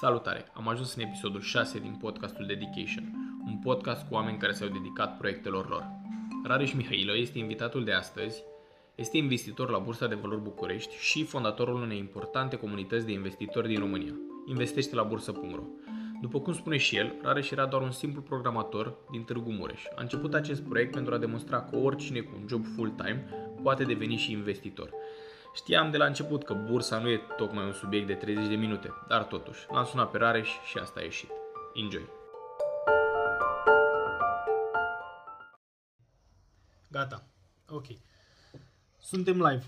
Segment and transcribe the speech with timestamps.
[0.00, 0.46] Salutare!
[0.52, 3.12] Am ajuns în episodul 6 din podcastul Dedication,
[3.46, 5.84] un podcast cu oameni care s-au dedicat proiectelor lor.
[6.44, 8.42] Rareș Mihailă este invitatul de astăzi,
[8.94, 13.78] este investitor la Bursa de Valori București și fondatorul unei importante comunități de investitori din
[13.78, 14.14] România,
[14.46, 15.62] investește la bursă.ro.
[16.20, 19.82] După cum spune și el, Rareș era doar un simplu programator din Târgu Mureș.
[19.96, 23.28] A început acest proiect pentru a demonstra că oricine cu un job full-time
[23.62, 24.90] poate deveni și investitor.
[25.54, 28.92] Știam de la început că bursa nu e tocmai un subiect de 30 de minute,
[29.08, 31.30] dar totuși, l-am sunat pe Rareș și asta a ieșit.
[31.74, 32.08] Enjoy!
[36.90, 37.26] Gata.
[37.68, 37.86] Ok.
[38.98, 39.64] Suntem live.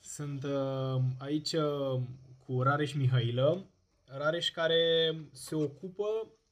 [0.00, 2.00] Sunt uh, aici uh,
[2.46, 3.66] cu Rareș Mihailă.
[4.04, 6.04] Rareș care se ocupă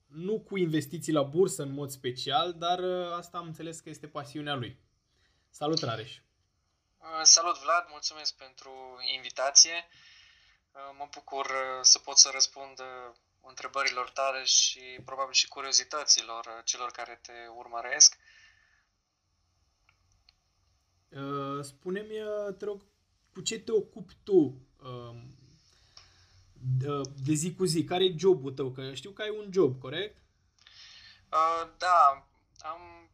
[0.07, 4.07] nu cu investiții la bursă în mod special, dar uh, asta am înțeles că este
[4.07, 4.79] pasiunea lui.
[5.51, 6.21] Salut, Rareș!
[7.09, 8.71] Uh, salut Vlad, mulțumesc pentru
[9.15, 9.87] invitație.
[10.73, 12.81] Uh, mă bucur uh, să pot să răspund
[13.41, 18.17] întrebărilor tale și probabil și curiozităților celor care te urmăresc.
[21.63, 22.15] Spune-mi,
[22.59, 22.83] te rog,
[23.33, 25.37] cu ce te ocupi tu um,
[27.25, 27.85] de zi cu zi?
[27.85, 28.71] Care e jobul tău?
[28.71, 30.17] Că știu că ai un job, corect?
[31.79, 33.11] Da, am,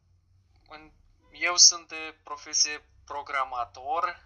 [1.33, 4.22] eu sunt de profesie programator.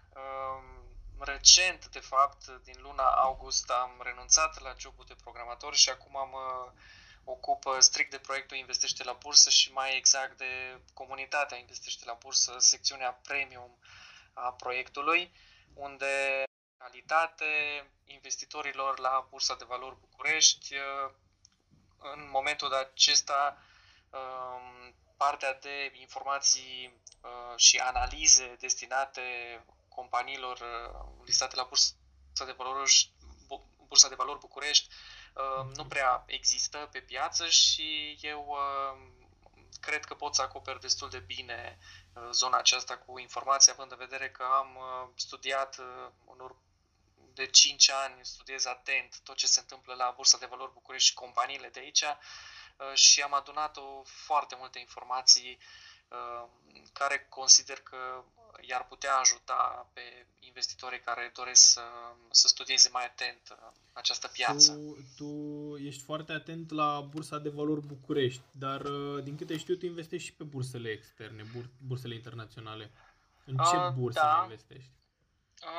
[1.19, 6.71] Recent, de fapt, din luna august, am renunțat la jobul de programator și acum mă
[7.23, 12.55] ocup strict de proiectul Investește la Bursă și mai exact de comunitatea Investește la Bursă,
[12.57, 13.79] secțiunea premium
[14.33, 15.33] a proiectului,
[15.73, 16.43] unde
[16.77, 17.45] calitate
[18.05, 20.75] investitorilor la Bursa de Valori București.
[21.97, 23.57] În momentul acesta,
[25.23, 29.21] partea de informații Uh, și analize destinate
[29.87, 33.11] companiilor uh, listate la Bursa de Valori,
[33.87, 34.87] Bursa de Valori București
[35.33, 38.57] uh, nu prea există pe piață și eu
[39.79, 41.77] cred că pot să acoper destul de bine
[42.31, 44.77] zona aceasta cu informații, având în vedere că am
[45.15, 45.75] studiat
[46.27, 46.51] în
[47.33, 51.13] de 5 ani, studiez atent tot ce se întâmplă la Bursa de Valori București și
[51.13, 52.03] companiile de aici
[52.93, 55.57] și am adunat o foarte multe informații
[56.09, 56.49] Uh,
[56.93, 58.23] care consider că
[58.61, 61.81] i-ar putea ajuta pe investitorii care doresc să,
[62.31, 64.73] să studieze mai atent uh, această piață.
[64.73, 65.29] Tu, tu
[65.77, 70.27] ești foarte atent la Bursa de Valori București, dar uh, din câte știu tu investești
[70.27, 72.91] și pe bursele externe, bur, bursele internaționale.
[73.45, 74.39] În ce uh, burse da.
[74.43, 74.91] investești?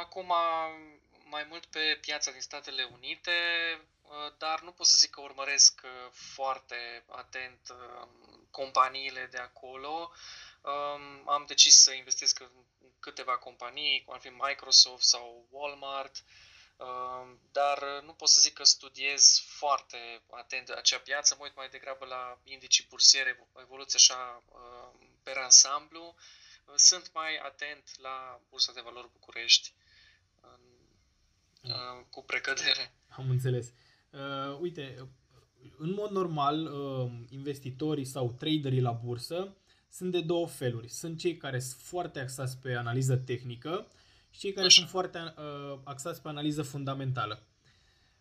[0.00, 0.32] Acum
[1.24, 3.30] mai mult pe piața din Statele Unite,
[4.38, 7.74] dar nu pot să zic că urmăresc foarte atent
[8.50, 10.10] companiile de acolo.
[10.62, 12.50] Um, am decis să investesc în
[13.00, 16.24] câteva companii, cum ar fi Microsoft sau Walmart,
[16.76, 21.68] um, dar nu pot să zic că studiez foarte atent acea piață, mă uit mai
[21.68, 26.14] degrabă la indicii bursiere, evoluție așa um, pe ansamblu.
[26.74, 29.72] Sunt mai atent la Bursa de Valori București
[31.62, 32.94] uh, cu precădere.
[33.08, 33.72] Am înțeles.
[34.10, 35.08] Uh, uite,
[35.78, 39.56] în mod normal, uh, investitorii sau traderii la bursă
[39.88, 40.88] sunt de două feluri.
[40.88, 43.86] Sunt cei care sunt foarte axați pe analiză tehnică
[44.30, 44.78] și cei care Așa.
[44.78, 47.42] sunt foarte uh, axați pe analiză fundamentală.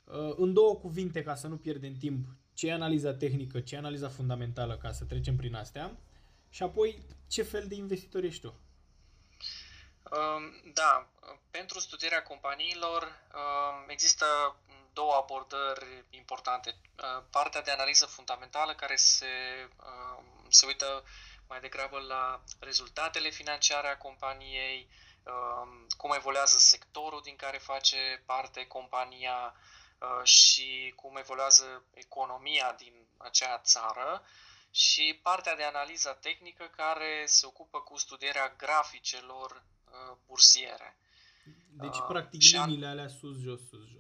[0.04, 3.78] Uh, în două cuvinte, ca să nu pierdem timp, ce e analiza tehnică, ce e
[3.78, 5.98] analiza fundamentală, ca să trecem prin astea,
[6.50, 8.60] și apoi ce fel de investitor ești tu?
[10.12, 11.10] Um, da,
[11.52, 14.26] pentru studierea companiilor um, există
[15.00, 16.70] două abordări importante.
[16.76, 19.34] Uh, partea de analiză fundamentală care se,
[19.90, 21.04] uh, se uită
[21.48, 24.80] mai degrabă la rezultatele financiare a companiei,
[25.24, 25.68] uh,
[25.98, 29.54] cum evoluează sectorul din care face parte compania
[30.24, 34.24] și cum evoluează economia din acea țară
[34.72, 39.64] și partea de analiză tehnică care se ocupă cu studierea graficelor
[40.28, 40.98] bursiere.
[41.72, 43.99] Deci, uh, practic, liniile alea sus-jos, sus-jos,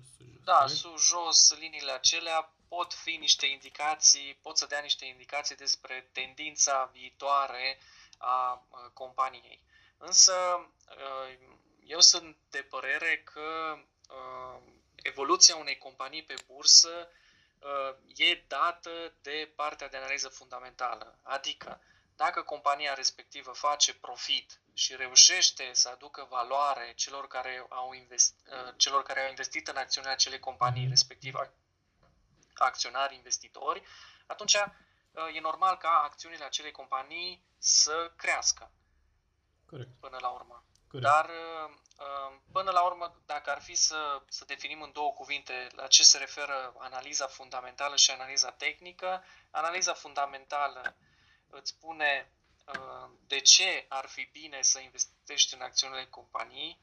[0.57, 0.81] sus-jos.
[0.81, 6.89] Da, sus-jos, liniile acelea pot fi niște indicații, pot să dea niște indicații despre tendința
[6.93, 7.79] viitoare
[8.17, 9.61] a companiei.
[9.97, 10.69] Însă,
[11.83, 13.79] eu sunt de părere că
[14.95, 17.09] evoluția unei companii pe bursă
[18.15, 21.19] e dată de partea de analiză fundamentală.
[21.23, 21.81] Adică,
[22.25, 28.73] dacă compania respectivă face profit și reușește să aducă valoare celor care au, invest, uh,
[28.77, 30.89] celor care au investit în acțiunea acelei companii, mhm.
[30.89, 31.35] respectiv
[32.53, 33.83] acționari, investitori,
[34.27, 38.71] atunci uh, e normal ca acțiunile acelei companii să crească
[39.65, 39.89] Corect.
[39.99, 40.63] până la urmă.
[40.87, 41.09] Corect.
[41.11, 45.87] Dar, uh, până la urmă, dacă ar fi să, să definim în două cuvinte la
[45.87, 50.95] ce se referă analiza fundamentală și analiza tehnică, analiza fundamentală
[51.49, 52.31] îți spune
[52.65, 56.79] uh, de ce ar fi bine să investești în acțiunile companii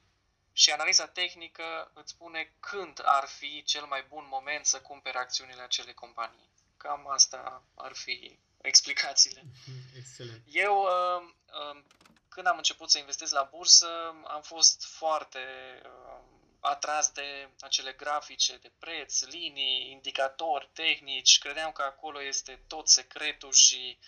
[0.53, 5.63] și analiza tehnică îți spune când ar fi cel mai bun moment să cumpere acțiunile
[5.63, 6.51] acelei companii.
[6.77, 9.45] Cam asta ar fi explicațiile.
[9.99, 10.43] Excelent.
[10.47, 11.23] Eu, uh,
[11.61, 11.83] uh,
[12.29, 15.39] când am început să investesc la bursă, am fost foarte
[15.85, 16.23] uh,
[16.61, 21.39] atras de acele grafice de preț, linii, indicatori tehnici.
[21.39, 23.99] Credeam că acolo este tot secretul și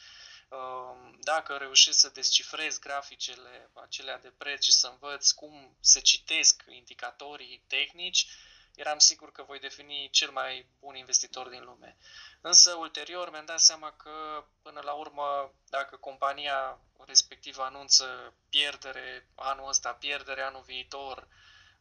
[1.20, 7.64] dacă reușesc să descifrez graficele acelea de preț și să învăț cum se citesc indicatorii
[7.66, 8.26] tehnici,
[8.74, 11.96] eram sigur că voi deveni cel mai bun investitor din lume.
[12.40, 19.68] Însă, ulterior, mi-am dat seama că, până la urmă, dacă compania respectivă anunță pierdere anul
[19.68, 21.28] ăsta, pierdere anul viitor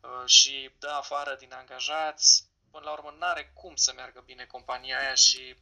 [0.02, 4.46] uh, și dă afară din angajați, până la urmă, nu are cum să meargă bine
[4.46, 5.56] compania aia și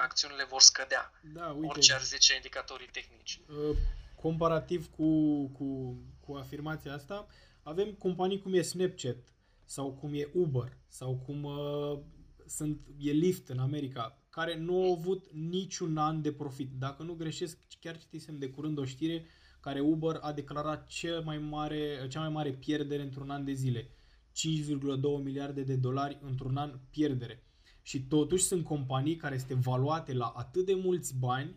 [0.00, 1.12] acțiunile vor scădea.
[1.34, 3.40] Da, uite, orice ar zice indicatorii tehnici.
[3.48, 3.76] Uh,
[4.14, 7.26] comparativ cu, cu, cu afirmația asta,
[7.62, 9.16] avem companii cum e Snapchat,
[9.64, 11.98] sau cum e Uber sau cum uh,
[12.46, 16.70] sunt, e Lyft în America, care nu au avut niciun an de profit.
[16.78, 19.26] Dacă nu greșesc, chiar citisem de curând o știre
[19.60, 23.90] care Uber a declarat cea mai mare, cea mai mare pierdere într-un an de zile.
[24.36, 27.45] 5,2 miliarde de dolari într-un an pierdere.
[27.86, 31.56] Și totuși sunt companii care este valuate la atât de mulți bani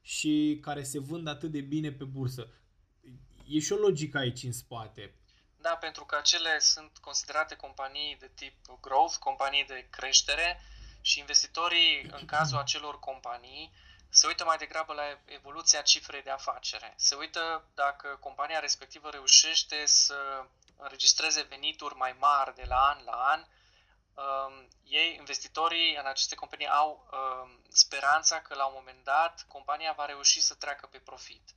[0.00, 2.48] și care se vând atât de bine pe bursă.
[3.48, 5.14] E și o logică aici în spate.
[5.60, 10.60] Da, pentru că acele sunt considerate companii de tip growth, companii de creștere
[11.00, 13.72] și investitorii, în cazul acelor companii,
[14.08, 16.94] se uită mai degrabă la evoluția cifrei de afacere.
[16.96, 20.46] Se uită dacă compania respectivă reușește să
[20.76, 23.44] înregistreze venituri mai mari de la an la an.
[24.16, 29.92] Um, ei, investitorii în aceste companii, au um, speranța că la un moment dat compania
[29.92, 31.54] va reuși să treacă pe profit.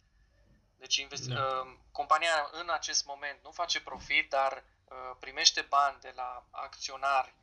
[0.78, 1.42] Deci investi- da.
[1.42, 7.34] uh, compania în acest moment nu face profit, dar uh, primește bani de la acționari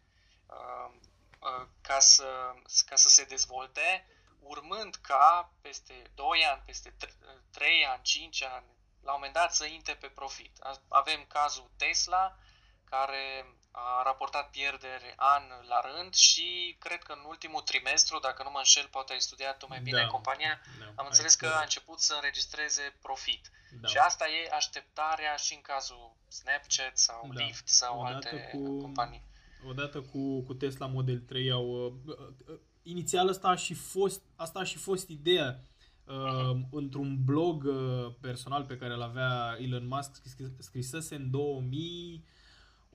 [0.46, 0.94] uh,
[1.40, 2.54] uh, ca, să,
[2.86, 4.06] ca să se dezvolte,
[4.40, 6.96] urmând ca peste 2 ani, peste
[7.50, 8.66] 3 ani, 5 ani,
[9.00, 10.58] la un moment dat să intre pe profit.
[10.88, 12.36] Avem cazul Tesla,
[12.84, 13.46] care
[13.78, 15.42] a raportat pierderi an
[15.72, 19.56] la rând și cred că în ultimul trimestru, dacă nu mă înșel, poate ai studiat
[19.58, 23.50] tu mai bine da, compania, da, am înțeles că a început să înregistreze profit.
[23.80, 23.88] Da.
[23.88, 27.44] Și asta e așteptarea și în cazul Snapchat sau da.
[27.44, 29.22] Lyft sau odată alte cu, companii.
[29.66, 31.66] Odată cu, cu Tesla Model 3 au...
[31.84, 35.60] Uh, uh, inițial asta a și fost, asta a și fost ideea
[36.06, 40.22] Uh, într-un blog uh, personal pe care îl avea Elon Musk,
[40.58, 42.24] scrisese în 2000,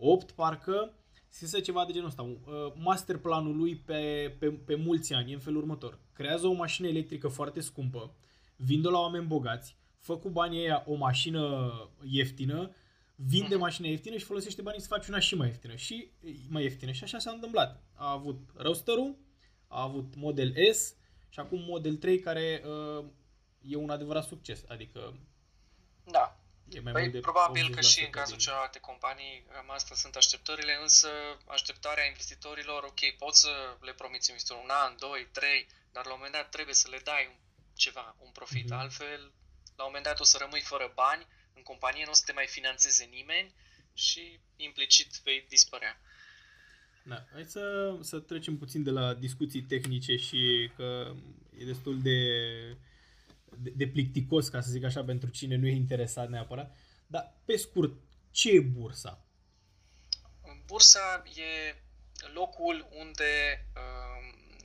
[0.03, 0.93] 8 parcă,
[1.27, 2.37] scrisă ceva de genul ăsta, uh,
[2.75, 5.99] masterplanul lui pe, pe, pe mulți ani, în felul următor.
[6.13, 8.13] Creează o mașină electrică foarte scumpă,
[8.55, 11.71] vinde la oameni bogați, fă cu banii ăia o mașină
[12.03, 12.71] ieftină,
[13.15, 13.59] vinde mhm.
[13.59, 15.75] mașina ieftină și folosește banii să faci una și mai ieftină.
[15.75, 16.07] Și
[16.49, 16.91] mai ieftină.
[16.91, 17.83] Și așa s-a întâmplat.
[17.93, 18.95] A avut roadster
[19.67, 20.95] a avut Model S
[21.29, 23.05] și acum Model 3 care uh,
[23.61, 24.63] e un adevărat succes.
[24.67, 25.13] Adică
[26.03, 26.40] da.
[26.73, 28.45] E mai păi, mult de probabil că și în cazul din...
[28.45, 31.09] celorlalte companii, cam asta sunt așteptările, însă
[31.47, 36.17] așteptarea investitorilor, ok, poți să le promiți investitorilor un an, doi, trei, dar la un
[36.17, 37.37] moment dat trebuie să le dai un,
[37.75, 38.65] ceva, un profit.
[38.65, 38.81] Mm-hmm.
[38.81, 39.21] Altfel,
[39.75, 42.31] la un moment dat o să rămâi fără bani, în companie nu o să te
[42.31, 43.53] mai financeze nimeni
[43.93, 45.99] și implicit vei dispărea.
[47.03, 51.13] Da, hai să, să trecem puțin de la discuții tehnice și că
[51.59, 52.17] e destul de
[53.57, 56.77] de, de plicticos, ca să zic așa, pentru cine nu e interesat neapărat.
[57.07, 57.93] Dar, pe scurt,
[58.31, 59.25] ce e bursa?
[60.65, 61.75] Bursa e
[62.33, 64.11] locul unde uh,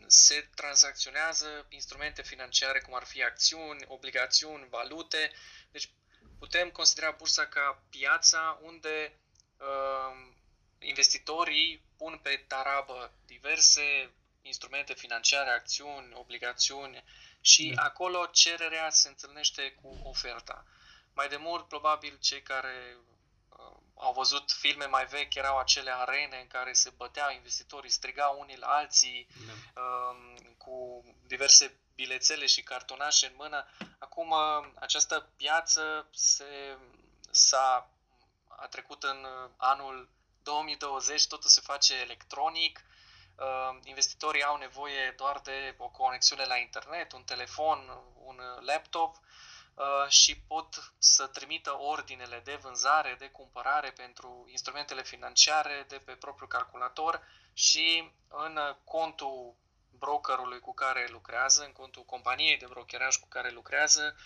[0.06, 5.30] se tranzacționează instrumente financiare, cum ar fi acțiuni, obligațiuni, valute.
[5.70, 5.90] Deci
[6.38, 9.18] putem considera bursa ca piața unde
[9.56, 10.34] uh,
[10.78, 14.10] investitorii pun pe tarabă diverse
[14.46, 17.04] instrumente financiare, acțiuni, obligațiuni,
[17.40, 17.82] și da.
[17.82, 20.64] acolo cererea se întâlnește cu oferta.
[21.12, 22.96] Mai de mult, probabil, cei care
[23.48, 28.40] uh, au văzut filme mai vechi erau acele arene în care se băteau investitorii, strigau
[28.40, 29.80] unii la alții da.
[29.80, 33.66] uh, cu diverse bilețele și cartonașe în mână.
[33.98, 36.78] Acum uh, această piață se,
[37.30, 37.90] s-a
[38.48, 40.08] a trecut în uh, anul
[40.42, 42.95] 2020, totul se face electronic, Uh,
[43.82, 47.78] investitorii au nevoie doar de o conexiune la internet, un telefon,
[48.24, 49.16] un laptop.
[49.74, 56.12] uh, și pot să trimită ordinele de vânzare, de cumpărare pentru instrumentele financiare de pe
[56.12, 57.20] propriul calculator
[57.52, 59.54] și în contul
[59.98, 64.16] brokerului cu care lucrează, în contul companiei de brokeraj cu care lucrează,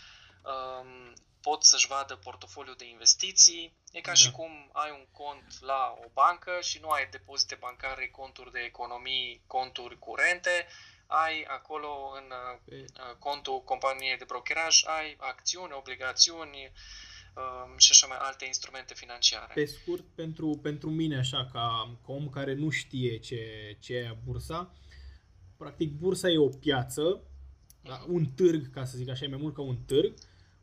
[0.43, 3.75] um, pot să-și vadă portofoliul de investiții.
[3.93, 4.17] E ca da.
[4.17, 8.61] și cum ai un cont la o bancă și nu ai depozite bancare, conturi de
[8.61, 10.67] economii, conturi curente,
[11.07, 12.33] ai acolo în
[12.65, 12.75] Pe...
[12.75, 16.73] Uh, contul companiei de brokeraj, ai acțiuni, obligațiuni
[17.35, 19.53] um, și așa mai alte instrumente financiare.
[19.55, 24.19] Pe scurt, pentru, pentru mine, așa, ca, ca om care nu știe ce, ce e
[24.25, 24.75] bursa,
[25.57, 27.23] practic bursa e o piață,
[27.83, 28.05] da?
[28.09, 30.15] un târg, ca să zic așa, e mai mult ca un târg,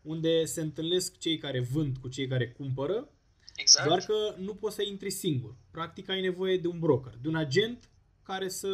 [0.07, 3.09] unde se întâlnesc cei care vând cu cei care cumpără,
[3.55, 3.87] exact.
[3.87, 5.55] doar că nu poți să intri singur.
[5.71, 7.89] Practic ai nevoie de un broker, de un agent
[8.23, 8.67] care să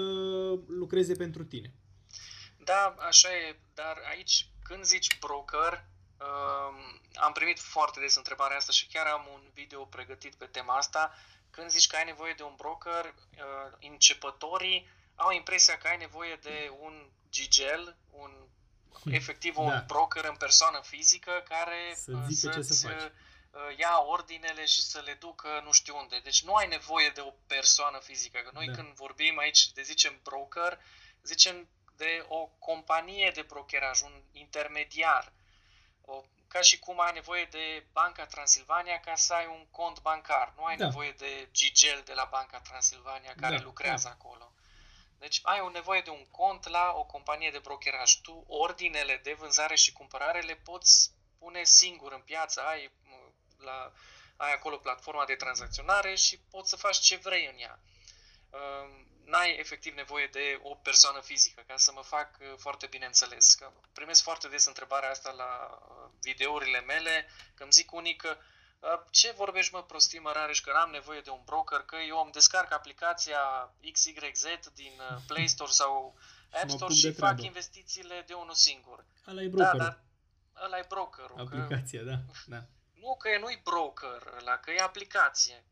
[0.68, 1.74] lucreze pentru tine.
[2.64, 5.86] Da, așa e, dar aici când zici broker,
[6.20, 10.76] um, am primit foarte des întrebarea asta și chiar am un video pregătit pe tema
[10.76, 11.14] asta.
[11.50, 16.40] Când zici că ai nevoie de un broker, uh, începătorii au impresia că ai nevoie
[16.42, 18.32] de un gigel, un
[19.06, 19.84] efectiv un da.
[19.88, 23.02] broker în persoană fizică care să uh, zică ce să faci.
[23.02, 26.20] Uh, ia ordinele și să le ducă nu știu unde.
[26.24, 28.40] Deci nu ai nevoie de o persoană fizică.
[28.40, 28.74] Că noi da.
[28.74, 30.80] când vorbim aici de zicem broker,
[31.24, 35.34] zicem de o companie de brokeraj, un intermediar.
[36.02, 40.54] O, ca și cum ai nevoie de Banca Transilvania ca să ai un cont bancar.
[40.58, 40.86] Nu ai da.
[40.86, 44.14] nevoie de Gigel de la Banca Transilvania care da, lucrează da.
[44.14, 44.54] acolo.
[45.24, 48.22] Deci ai o nevoie de un cont la o companie de brokeraj.
[48.22, 52.62] Tu ordinele de vânzare și cumpărare le poți pune singur în piață.
[52.62, 52.92] Ai,
[53.58, 53.92] la,
[54.38, 57.80] ai acolo platforma de tranzacționare și poți să faci ce vrei în ea.
[58.54, 63.06] Ehm, n-ai efectiv nevoie de o persoană fizică, ca să mă fac uh, foarte bine
[63.06, 63.54] înțeles.
[63.54, 68.38] Că primesc foarte des întrebarea asta la uh, videourile mele, că îmi zic unii că
[69.10, 72.32] ce vorbești, mă, prostii, mă, Rareș, că n-am nevoie de un broker, că eu îmi
[72.32, 76.16] descarc aplicația XYZ din uh, Play Store sau
[76.62, 79.06] App Store și fac investițiile de unul singur.
[79.28, 79.72] Ăla e broker.
[79.72, 80.00] Da, dar
[80.64, 81.40] ăla e brokerul.
[81.40, 82.06] Aplicația, că...
[82.06, 82.64] da, da.
[82.94, 85.64] Nu, că nu-i broker ăla, că e aplicație.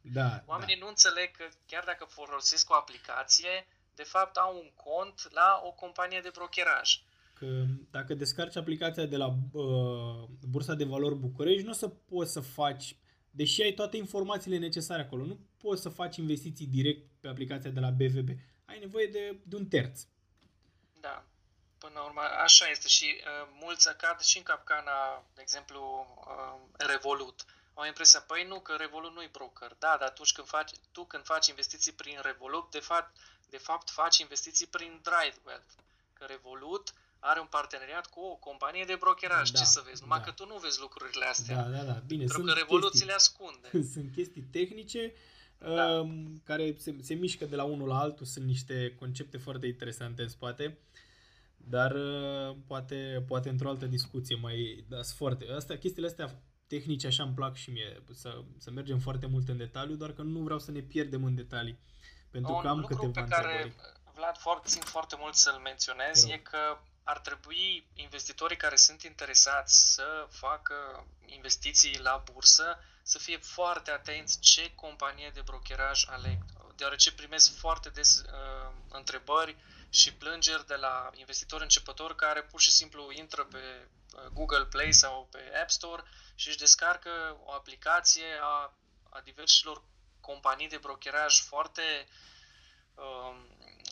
[0.00, 0.82] Da, Oamenii da.
[0.82, 5.70] nu înțeleg că chiar dacă folosesc o aplicație, de fapt au un cont la o
[5.70, 7.00] companie de brokeraj
[7.38, 12.32] că dacă descarci aplicația de la uh, Bursa de Valori București, nu o să poți
[12.32, 12.96] să faci,
[13.30, 17.80] deși ai toate informațiile necesare acolo, nu poți să faci investiții direct pe aplicația de
[17.80, 18.28] la BVB.
[18.64, 20.00] Ai nevoie de, de un terț.
[21.00, 21.24] Da,
[21.78, 25.80] până la urmă, așa este și uh, mulți cad și în capcana, de exemplu,
[26.18, 27.44] uh, Revolut.
[27.74, 29.76] Au impresia, păi nu, că Revolut nu-i broker.
[29.78, 33.16] Da, dar atunci când faci, tu când faci investiții prin Revolut, de fapt,
[33.48, 35.72] de fapt faci investiții prin Drive Wealth.
[36.12, 39.50] Că Revolut are un parteneriat cu o companie de brokeraj.
[39.50, 40.02] Da, Ce să vezi?
[40.02, 40.24] Numai da.
[40.24, 41.56] că tu nu vezi lucrurile astea.
[41.56, 42.02] Da, da, da.
[42.06, 43.68] Bine, Pentru sunt că revoluțiile chestii, ascunde.
[43.94, 45.12] Sunt chestii tehnice
[45.58, 46.00] da.
[46.00, 46.10] uh,
[46.44, 48.26] care se, se mișcă de la unul la altul.
[48.26, 50.78] Sunt niște concepte foarte interesante în spate.
[51.56, 54.84] Dar uh, poate, poate într-o altă discuție mai...
[54.88, 55.46] Da, sunt foarte...
[55.56, 59.56] Astea, chestiile astea tehnice așa îmi plac și mie, să, să mergem foarte mult în
[59.56, 61.78] detaliu, doar că nu vreau să ne pierdem în detalii.
[62.30, 63.74] Pentru Un că am lucru câteva pe care,
[64.14, 66.58] Vlad, foarte, țin foarte mult să-l menționez, e că
[67.08, 74.40] ar trebui investitorii care sunt interesați să facă investiții la bursă să fie foarte atenți
[74.40, 76.38] ce companie de brokeraj aleg,
[76.76, 79.56] deoarece primesc foarte des uh, întrebări
[79.90, 84.92] și plângeri de la investitori începători care pur și simplu intră pe uh, Google Play
[84.92, 86.02] sau pe App Store
[86.34, 88.72] și își descarcă o aplicație a,
[89.08, 89.82] a diversilor
[90.20, 92.08] companii de brokeraj foarte
[92.94, 93.36] uh,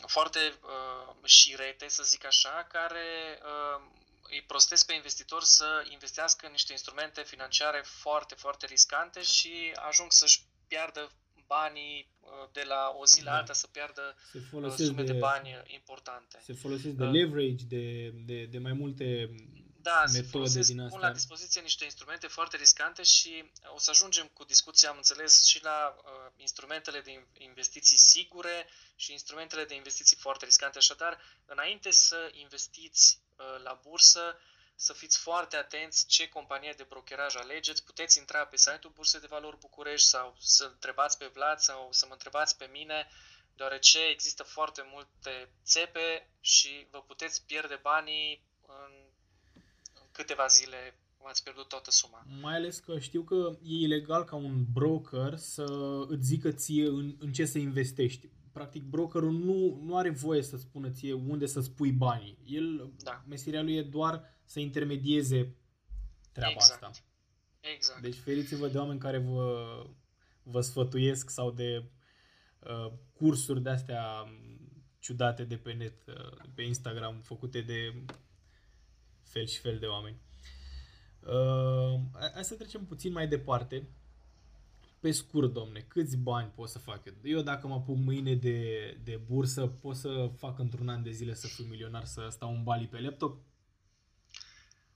[0.05, 3.81] foarte uh, șirete, să zic așa, care uh,
[4.29, 10.11] îi prostesc pe investitori să investească în niște instrumente financiare foarte, foarte riscante și ajung
[10.11, 11.11] să-și piardă
[11.47, 13.37] banii uh, de la o zi la da.
[13.37, 16.39] alta, să piardă uh, sume de, de bani importante.
[16.43, 19.29] Se folosesc de leverage, de, de, de mai multe
[19.81, 20.99] da, metode din astea.
[20.99, 25.63] la dispoziție niște instrumente foarte riscante și o să ajungem cu discuția, am înțeles, și
[25.63, 30.77] la uh, instrumentele de investiții sigure și instrumentele de investiții foarte riscante.
[30.77, 34.37] Așadar, înainte să investiți uh, la bursă,
[34.75, 37.83] să fiți foarte atenți ce companie de brokeraj alegeți.
[37.83, 42.05] Puteți intra pe site-ul Bursei de Valori București sau să întrebați pe Vlad sau să
[42.05, 43.07] mă întrebați pe mine,
[43.55, 49.06] deoarece există foarte multe țepe și vă puteți pierde banii în
[50.17, 50.77] câteva zile
[51.27, 52.25] ați pierdut toată suma.
[52.41, 55.65] Mai ales că știu că e ilegal ca un broker să
[56.07, 58.29] îți zică ție în, în ce să investești.
[58.51, 62.37] practic brokerul nu, nu are voie să spună ție unde să spui banii.
[62.45, 63.23] El, da.
[63.27, 65.55] meseria lui e doar să intermedieze
[66.31, 66.83] treaba exact.
[66.83, 67.03] asta.
[67.59, 68.01] Exact.
[68.01, 69.81] Deci feriți-vă de oameni care vă,
[70.43, 71.89] vă sfătuiesc sau de
[72.59, 74.31] uh, cursuri de astea
[74.99, 78.03] ciudate de pe net, uh, pe Instagram, făcute de
[79.31, 80.19] fel și fel de oameni.
[81.19, 81.99] Uh,
[82.33, 83.89] hai să trecem puțin mai departe.
[84.99, 87.13] Pe scurt, domne, câți bani pot să fac eu?
[87.23, 91.33] Eu dacă mă apuc mâine de, de bursă, pot să fac într-un an de zile
[91.33, 93.37] să fiu milionar, să stau un bali pe laptop?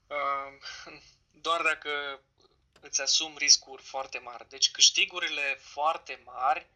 [0.06, 0.52] Uh,
[1.46, 1.90] doar dacă
[2.80, 4.48] îți asumi riscuri foarte mari.
[4.48, 6.66] Deci câștigurile foarte mari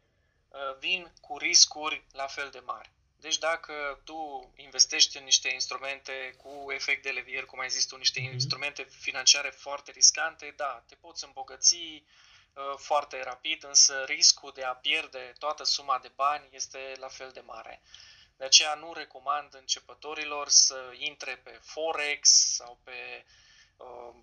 [0.48, 2.90] uh, vin cu riscuri la fel de mari.
[3.16, 7.96] Deci dacă tu investești în niște instrumente cu efect de levier, cum ai zis tu,
[7.96, 8.32] niște mm-hmm.
[8.32, 14.74] instrumente financiare foarte riscante, da, te poți îmbogăți uh, foarte rapid, însă riscul de a
[14.74, 17.82] pierde toată suma de bani este la fel de mare.
[18.36, 23.24] De aceea nu recomand începătorilor să intre pe Forex sau pe
[23.76, 24.14] uh,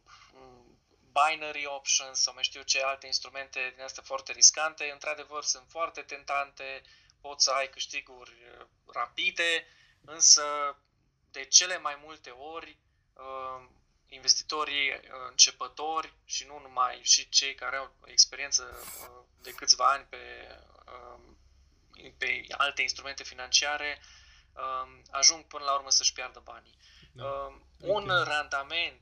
[1.13, 4.91] binary options sau mai știu ce alte instrumente din astea foarte riscante.
[4.91, 6.81] Într-adevăr, sunt foarte tentante,
[7.27, 9.65] poți să ai câștiguri uh, rapide,
[10.05, 10.43] însă
[11.31, 12.77] de cele mai multe ori
[13.13, 13.69] uh,
[14.07, 14.99] investitorii uh,
[15.29, 18.63] începători și nu numai, și cei care au experiență
[19.41, 20.23] de câțiva ani pe,
[22.17, 24.01] pe alte instrumente financiare
[25.11, 26.77] ajung până la urmă să-și piardă banii.
[27.11, 27.23] Da.
[27.79, 28.23] Un okay.
[28.23, 29.01] randament,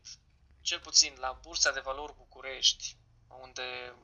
[0.62, 2.98] cel puțin la Bursa de Valori București,
[3.28, 3.96] unde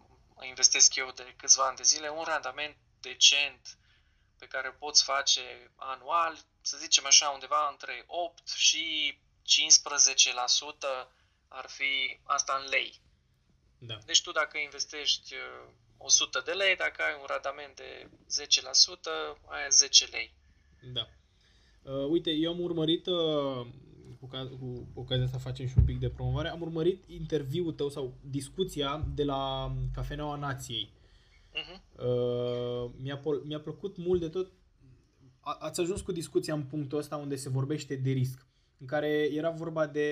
[0.42, 3.78] investesc eu de câțiva ani de zile, un randament decent
[4.40, 11.08] pe care o poți face anual, să zicem așa, undeva între 8 și 15%
[11.48, 13.00] ar fi asta în lei.
[13.78, 13.98] Da.
[14.06, 15.34] Deci tu dacă investești
[15.98, 18.10] 100 uh, de lei, dacă ai un randament de
[18.44, 20.34] 10%, ai 10 lei.
[20.94, 21.08] Da.
[21.82, 23.68] Uh, uite, eu am urmărit, uh,
[24.20, 24.28] cu,
[24.60, 29.06] cu ocazia asta facem și un pic de promovare, am urmărit interviul tău sau discuția
[29.16, 30.97] de la Cafeneaua Nației
[31.58, 32.06] Uh-huh.
[32.06, 34.52] Uh, mi-a, mi-a plăcut mult de tot.
[35.40, 39.30] A, ați ajuns cu discuția în punctul ăsta unde se vorbește de risc, în care
[39.34, 40.10] era vorba de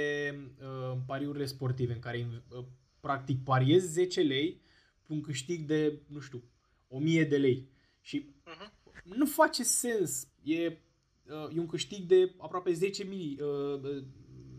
[0.62, 2.66] uh, pariurile sportive, în care uh,
[3.00, 4.62] practic pariezi 10 lei
[5.02, 6.44] cu un câștig de, nu știu,
[6.88, 7.70] 1000 de lei.
[8.02, 9.04] Și uh-huh.
[9.04, 10.28] nu face sens.
[10.44, 14.04] E, uh, e un câștig de aproape 10.000, uh,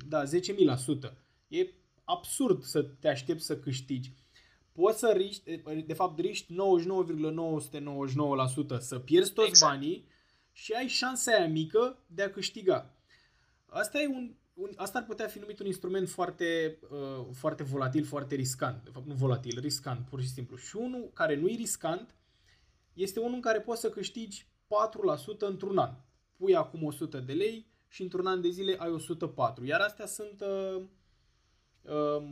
[0.08, 1.12] da, 10.000%.
[1.48, 1.66] E
[2.04, 4.12] absurd să te aștepți să câștigi
[4.76, 6.56] poți să riști, de fapt riști 99,999%
[8.78, 9.72] să pierzi toți exact.
[9.72, 10.08] banii
[10.52, 12.94] și ai șansa aia mică de a câștiga.
[13.66, 18.04] Asta e un, un asta ar putea fi numit un instrument foarte, uh, foarte volatil,
[18.04, 18.84] foarte riscant.
[18.84, 20.56] De fapt, nu volatil, riscant, pur și simplu.
[20.56, 22.14] Și unul care nu e riscant
[22.92, 24.46] este unul în care poți să câștigi 4%
[25.38, 25.94] într-un an.
[26.36, 29.64] Pui acum 100 de lei și într-un an de zile ai 104.
[29.64, 30.82] Iar astea sunt uh,
[31.82, 32.22] uh,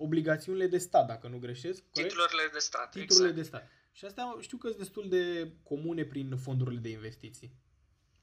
[0.00, 1.82] obligațiunile de stat, dacă nu greșesc.
[1.92, 3.36] Titlurile de stat, Titlurile exact.
[3.36, 3.68] de stat.
[3.92, 7.50] Și astea știu că sunt destul de comune prin fondurile de investiții.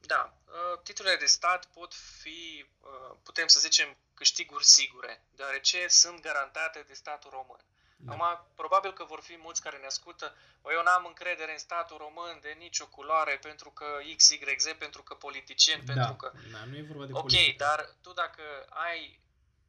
[0.00, 6.20] Da, uh, titlurile de stat pot fi, uh, putem să zicem, câștiguri sigure, deoarece sunt
[6.20, 7.60] garantate de statul român.
[8.00, 8.12] Da.
[8.12, 11.96] Acum, probabil că vor fi mulți care ne ascultă, o, eu n-am încredere în statul
[11.96, 13.86] român de nicio culoare pentru că
[14.16, 15.92] X, Y, Z, pentru că politicieni, da.
[15.92, 16.32] pentru că...
[16.52, 17.64] Da, nu e vorba de Ok, politică.
[17.64, 19.20] dar tu dacă ai,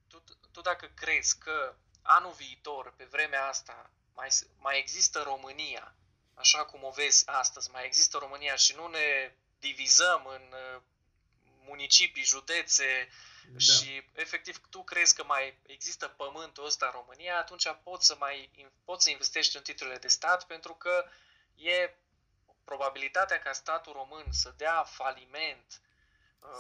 [0.08, 5.96] tu, tu dacă crezi că anul viitor, pe vremea asta, mai, mai există România,
[6.34, 10.82] așa cum o vezi astăzi, mai există România și nu ne divizăm în uh,
[11.66, 13.10] municipii, județe
[13.52, 13.60] da.
[13.60, 18.52] și efectiv tu crezi că mai există pământul ăsta în România, atunci poți să mai
[18.84, 21.06] poți să investești în titlurile de stat pentru că
[21.56, 21.94] e
[22.64, 25.82] probabilitatea ca statul român să dea faliment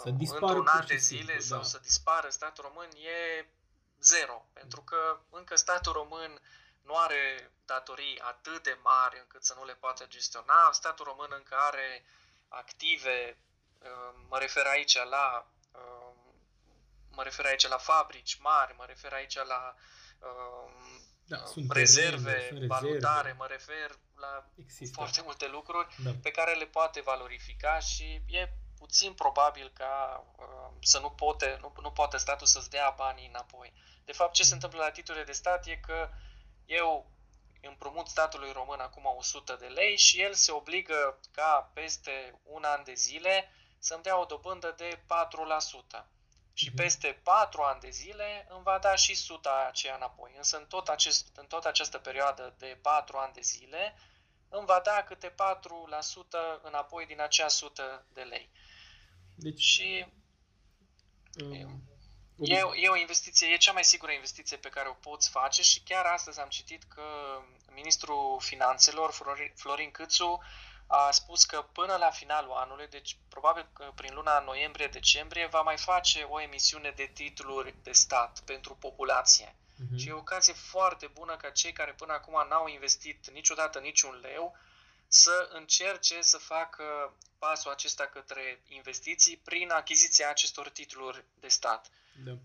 [0.04, 1.63] să uh, într-un an de zile simplu, sau da.
[1.63, 3.47] să dispară statul român e
[3.99, 6.41] zero, pentru că încă statul român
[6.81, 10.71] nu are datorii atât de mari încât să nu le poată gestiona.
[10.71, 12.05] Statul român încă are
[12.47, 13.38] active,
[13.79, 15.99] uh, mă refer aici la uh,
[17.12, 19.75] mă refer aici la fabrici mari, mă refer aici la
[20.19, 20.71] uh,
[21.25, 23.38] da, sunt rezerve terene, valutare, rezerve.
[23.38, 24.93] mă refer la Există.
[24.95, 26.12] foarte multe lucruri da.
[26.21, 31.73] pe care le poate valorifica și e puțin probabil ca uh, să nu poate, nu,
[31.81, 33.73] nu poate statul să-ți dea banii înapoi.
[34.05, 36.09] De fapt, ce se întâmplă la titlurile de stat e că
[36.65, 37.11] eu
[37.61, 42.83] împrumut statului român acum 100 de lei și el se obligă ca peste un an
[42.83, 44.99] de zile să-mi dea o dobândă de
[45.99, 46.05] 4%.
[46.53, 46.75] Și mhm.
[46.75, 50.33] peste 4 ani de zile îmi va da și suta aceea înapoi.
[50.37, 53.95] Însă în tot, acest, în tot această perioadă de 4 ani de zile
[54.49, 55.33] îmi va da câte 4%
[56.61, 58.49] înapoi din acea 100 de lei.
[59.41, 60.06] Deci, și
[61.43, 61.84] um,
[62.39, 65.82] e, e o investiție, e cea mai sigură investiție pe care o poți face și
[65.82, 67.04] chiar astăzi am citit că
[67.73, 69.12] ministrul finanțelor,
[69.56, 70.39] Florin Câțu,
[70.88, 75.78] a spus că până la finalul anului, deci probabil că prin luna noiembrie-decembrie, va mai
[75.78, 79.56] face o emisiune de titluri de stat pentru populație.
[79.56, 79.97] Uh-huh.
[79.97, 84.19] Și e o ocazie foarte bună ca cei care până acum n-au investit niciodată niciun
[84.21, 84.58] leu
[85.12, 91.89] să încerce să facă pasul acesta către investiții prin achiziția acestor titluri de stat.
[92.26, 92.38] Da.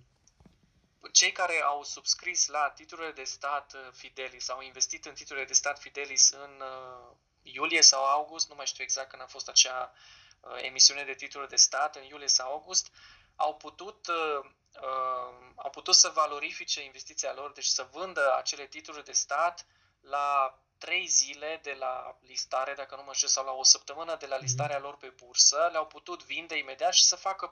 [1.13, 5.53] Cei care au subscris la titlurile de stat uh, Fidelis, au investit în titlurile de
[5.53, 9.93] stat Fidelis în uh, iulie sau august, nu mai știu exact când a fost acea
[10.41, 12.93] uh, emisiune de titluri de stat, în iulie sau august,
[13.37, 14.51] au putut, uh,
[14.83, 19.67] uh, au putut să valorifice investiția lor, deci să vândă acele titluri de stat
[20.01, 24.27] la trei zile de la listare, dacă nu mă știu, sau la o săptămână de
[24.27, 24.45] la mhm.
[24.45, 27.51] listarea lor pe bursă, le-au putut vinde imediat și să facă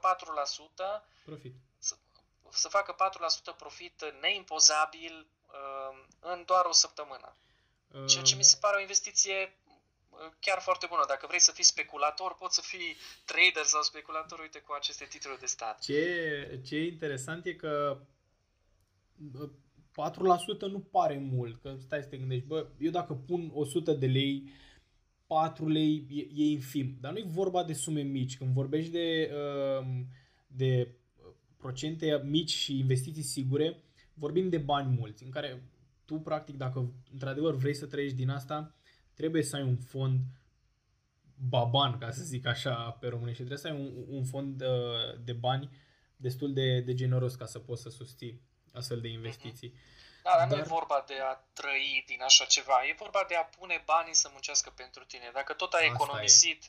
[1.01, 1.55] 4% profit.
[1.79, 1.95] Să,
[2.51, 2.95] să facă
[3.55, 7.37] 4% profit neimpozabil uh, în doar o săptămână.
[8.07, 9.57] Ceea ce mi se pare o investiție
[10.41, 11.05] chiar foarte bună.
[11.09, 15.41] Dacă vrei să fii speculator, poți să fii trader sau speculator, uite, cu aceste titluri
[15.41, 15.81] de stat.
[15.81, 17.99] Ce, ce e interesant e că
[19.93, 24.07] 4% nu pare mult, că stai să te gândești, bă, eu dacă pun 100 de
[24.07, 24.51] lei,
[25.27, 26.97] 4 lei e, e infim.
[27.01, 28.37] Dar nu e vorba de sume mici.
[28.37, 29.31] Când vorbești de,
[29.81, 30.07] um,
[30.47, 30.95] de
[31.57, 33.83] procente mici și investiții sigure,
[34.15, 35.63] vorbim de bani mulți, în care
[36.05, 38.75] tu, practic, dacă într-adevăr vrei să trăiești din asta,
[39.15, 40.21] trebuie să ai un fond
[41.49, 43.45] baban, ca să zic așa pe românește.
[43.45, 45.71] Trebuie să ai un, un fond de, uh, de bani
[46.17, 48.41] destul de, de generos ca să poți să susții
[48.75, 49.75] astfel de investiții.
[50.23, 53.35] Da, dar, dar nu e vorba de a trăi din așa ceva, e vorba de
[53.37, 55.31] a pune banii să muncească pentru tine.
[55.33, 56.69] Dacă tot ai economisit e.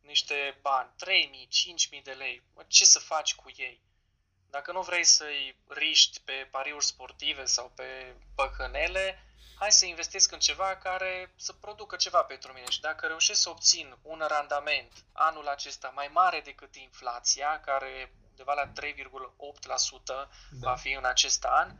[0.00, 3.80] niște bani, 3.000, 5.000 de lei, ce să faci cu ei?
[4.50, 9.24] Dacă nu vrei să-i riști pe pariuri sportive sau pe păcănele,
[9.58, 13.50] hai să investesc în ceva care să producă ceva pentru mine și dacă reușesc să
[13.50, 20.26] obțin un randament anul acesta mai mare decât inflația, care undeva la 3,8% da.
[20.50, 21.76] va fi în acest an,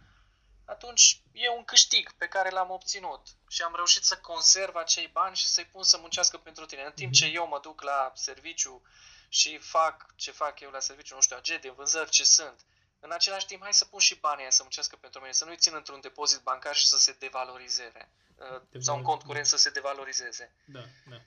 [0.64, 5.36] atunci e un câștig pe care l-am obținut și am reușit să conserv acei bani
[5.36, 6.82] și să-i pun să muncească pentru tine.
[6.82, 7.18] În timp mm-hmm.
[7.18, 8.82] ce eu mă duc la serviciu
[9.28, 12.64] și fac ce fac eu la serviciu, nu știu, agent de vânzări, ce sunt,
[13.04, 15.74] în același timp, hai să pun și banii să muncească pentru mine, să nu-i țin
[15.74, 18.08] într-un depozit bancar și să se devalorizeze.
[18.36, 20.54] Uh, sau un cont curent să se devalorizeze.
[20.64, 21.20] Da, da.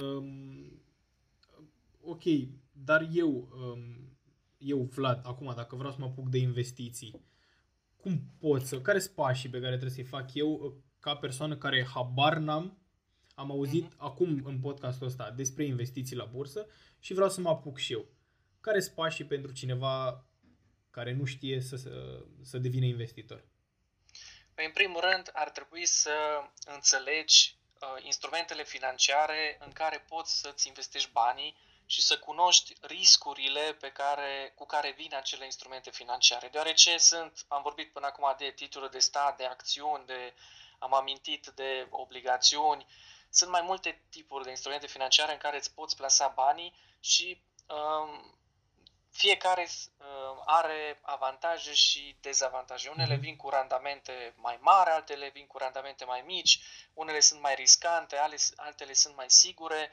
[0.00, 0.82] Um,
[2.04, 2.22] ok,
[2.72, 4.13] dar eu, um,
[4.64, 7.24] eu, Vlad, acum, dacă vreau să mă apuc de investiții,
[7.96, 11.56] cum pot să, care sunt pașii pe care trebuie să-i fac eu uh, ca persoană
[11.56, 12.78] care habar n-am,
[13.34, 13.96] am auzit uh-huh.
[13.96, 16.66] acum în podcastul ăsta despre investiții la bursă
[17.00, 18.06] și vreau să mă apuc și eu.
[18.60, 20.24] Care sunt pașii pentru cineva
[20.90, 23.44] care nu știe să, să, să devină investitor?
[24.54, 26.14] Păi, în primul rând, ar trebui să
[26.74, 33.90] înțelegi uh, instrumentele financiare în care poți să-ți investești banii și să cunoști riscurile pe
[33.90, 36.48] care, cu care vin acele instrumente financiare.
[36.48, 40.34] Deoarece sunt, am vorbit până acum de titluri de stat, de acțiuni, de,
[40.78, 42.86] am amintit de obligațiuni,
[43.30, 48.38] sunt mai multe tipuri de instrumente financiare în care îți poți plasa banii și um,
[49.10, 52.88] fiecare uh, are avantaje și dezavantaje.
[52.88, 53.22] Unele mhm.
[53.22, 56.60] vin cu randamente mai mari, altele vin cu randamente mai mici,
[56.94, 58.16] unele sunt mai riscante,
[58.56, 59.92] altele sunt mai sigure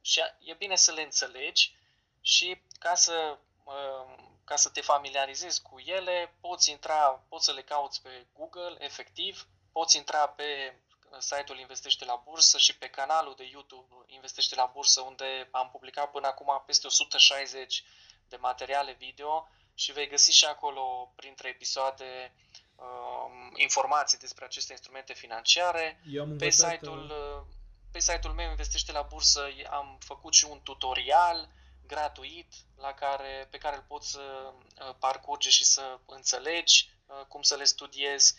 [0.00, 1.74] și e bine să le înțelegi
[2.20, 7.62] și ca să, uh, ca să te familiarizezi cu ele, poți intra, poți să le
[7.62, 10.74] cauți pe Google, efectiv, poți intra pe
[11.18, 16.10] site-ul Investește la Bursă și pe canalul de YouTube Investește la Bursă, unde am publicat
[16.10, 17.84] până acum peste 160
[18.28, 22.34] de materiale video și vei găsi și acolo, printre episoade,
[22.76, 26.00] um, informații despre aceste instrumente financiare.
[26.10, 27.46] Eu am pe, site-ul, uh,
[27.92, 31.48] pe site-ul meu Investește la Bursă am făcut și un tutorial
[31.86, 37.42] gratuit la care, pe care îl poți să uh, parcurge și să înțelegi uh, cum
[37.42, 38.34] să le studiezi.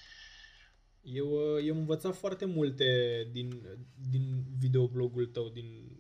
[1.02, 2.86] Eu, eu am învățat foarte multe
[3.32, 3.50] din,
[4.10, 5.98] din videoblogul tău, din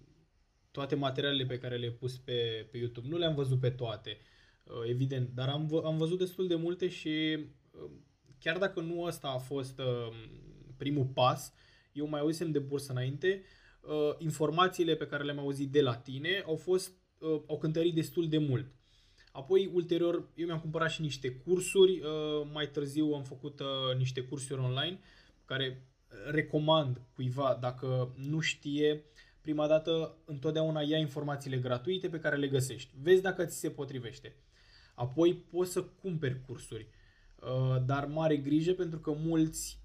[0.71, 3.07] toate materialele pe care le-ai pus pe, pe YouTube.
[3.07, 4.17] Nu le-am văzut pe toate,
[4.63, 7.37] uh, evident, dar am, am văzut destul de multe și
[7.71, 7.91] uh,
[8.39, 10.13] chiar dacă nu ăsta a fost uh,
[10.77, 11.53] primul pas,
[11.91, 13.43] eu mai auzisem de bursă înainte,
[14.17, 16.91] informațiile pe care le-am auzit de la tine au fost
[17.47, 18.65] au cântărit destul de mult.
[19.31, 22.01] Apoi, ulterior, eu mi-am cumpărat și niște cursuri,
[22.53, 23.61] mai târziu am făcut
[23.97, 24.99] niște cursuri online
[25.45, 25.91] care
[26.31, 29.03] recomand cuiva, dacă nu știe,
[29.41, 32.93] prima dată întotdeauna ia informațiile gratuite pe care le găsești.
[33.01, 34.35] Vezi dacă ți se potrivește.
[34.95, 36.87] Apoi poți să cumperi cursuri,
[37.39, 39.80] uh, dar mare grijă pentru că mulți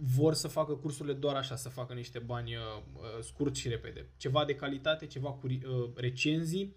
[0.00, 2.82] vor să facă cursurile doar așa, să facă niște bani uh,
[3.22, 4.08] scurt și repede.
[4.16, 6.76] Ceva de calitate, ceva cu uh, recenzii.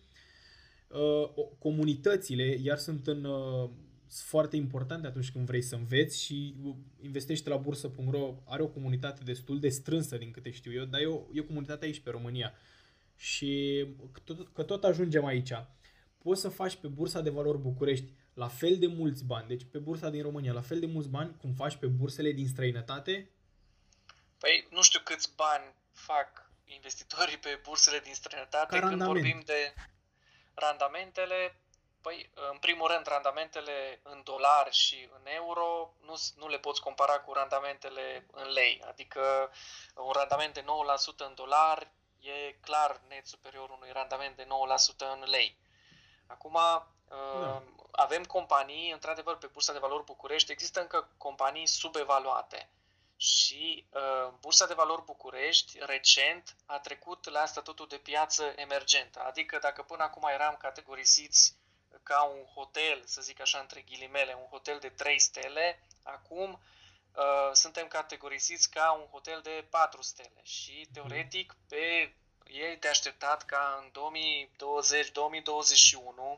[1.60, 3.28] Comunitățile, iar sunt în
[4.12, 6.56] sunt foarte importante atunci când vrei să înveți și
[7.02, 11.06] investește la bursă.ro are o comunitate destul de strânsă din câte știu eu, dar e
[11.06, 12.54] o, e o comunitate aici pe România.
[13.16, 15.52] Și că tot, că tot ajungem aici.
[16.18, 19.78] Poți să faci pe Bursa de Valori București la fel de mulți bani, deci pe
[19.78, 23.30] bursa din România, la fel de mulți bani cum faci pe bursele din străinătate?
[24.38, 29.74] Păi nu știu câți bani fac investitorii pe bursele din străinătate când vorbim de
[30.54, 31.56] randamentele
[32.02, 37.20] Păi, în primul rând, randamentele în dolari și în euro nu, nu le poți compara
[37.20, 38.82] cu randamentele în lei.
[38.88, 39.52] Adică
[39.96, 40.65] un randament de 9%
[41.17, 44.48] în dolari e clar net superior unui randament de 9%
[44.98, 45.58] în lei.
[46.28, 46.58] Acum,
[47.39, 47.63] da.
[47.91, 52.69] avem companii, într-adevăr, pe Bursa de Valori București există încă companii subevaluate.
[53.15, 59.19] Și uh, Bursa de Valori București recent a trecut la statutul de piață emergentă.
[59.19, 61.56] Adică dacă până acum eram categorisiți
[62.04, 66.62] ca un hotel, să zic așa între ghilimele, un hotel de 3 stele, acum
[67.15, 73.45] uh, suntem categorisiți ca un hotel de 4 stele și teoretic pe ei de așteptat
[73.45, 73.93] ca în 2020-2021
[76.15, 76.38] uh,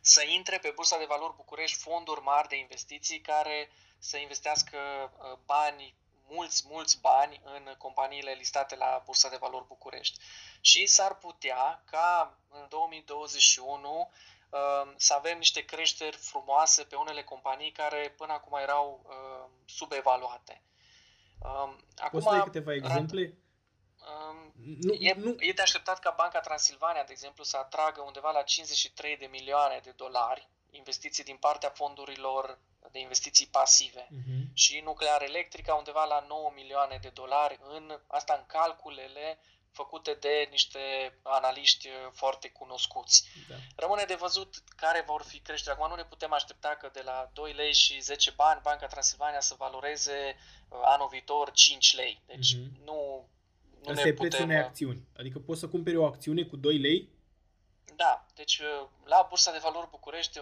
[0.00, 5.38] să intre pe Bursa de Valori București fonduri mari de investiții care să investească uh,
[5.46, 5.94] bani
[6.28, 10.18] mulți, mulți bani în companiile listate la Bursa de Valori București.
[10.60, 17.72] Și s-ar putea ca în 2021 um, să avem niște creșteri frumoase pe unele companii
[17.72, 20.62] care până acum erau um, subevaluate.
[21.38, 23.36] Um, acum, Poți să dai câteva exemple?
[24.80, 25.34] Nu, e, nu.
[25.38, 29.80] e de așteptat ca Banca Transilvania, de exemplu, să atragă undeva la 53 de milioane
[29.82, 32.58] de dolari investiții din partea fondurilor
[32.90, 34.52] de investiții pasive uh-huh.
[34.54, 39.38] și nuclear electrica undeva la 9 milioane de dolari în asta în calculele
[39.72, 40.78] făcute de niște
[41.22, 43.24] analiști foarte cunoscuți.
[43.48, 43.54] Da.
[43.76, 45.74] Rămâne de văzut care vor fi creșterea.
[45.74, 49.40] Acum nu ne putem aștepta că de la 2 lei și 10 bani Banca Transilvania
[49.40, 50.36] să valoreze
[50.68, 52.22] uh, anul viitor 5 lei.
[52.26, 52.84] Deci uh-huh.
[52.84, 53.28] nu,
[53.84, 55.02] nu Asta ne e prețul unei uh, acțiuni.
[55.16, 57.08] Adică poți să cumperi o acțiune cu 2 lei?
[57.96, 60.40] Da, deci uh, la Bursa de Valori București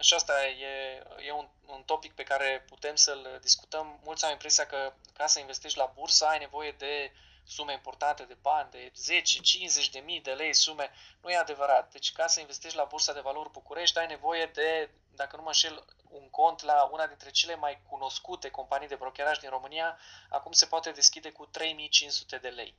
[0.00, 4.00] și asta e, e un, un topic pe care putem să-l discutăm.
[4.04, 7.12] Mulți au impresia că ca să investești la bursă ai nevoie de
[7.44, 8.92] sume importante de bani, de
[9.86, 10.90] 10-50 de mii de lei sume.
[11.22, 11.92] Nu e adevărat.
[11.92, 15.48] Deci ca să investești la Bursa de Valori București ai nevoie de, dacă nu mă
[15.48, 19.98] înșel, un cont la una dintre cele mai cunoscute companii de brokeraj din România.
[20.28, 22.74] Acum se poate deschide cu 3500 de lei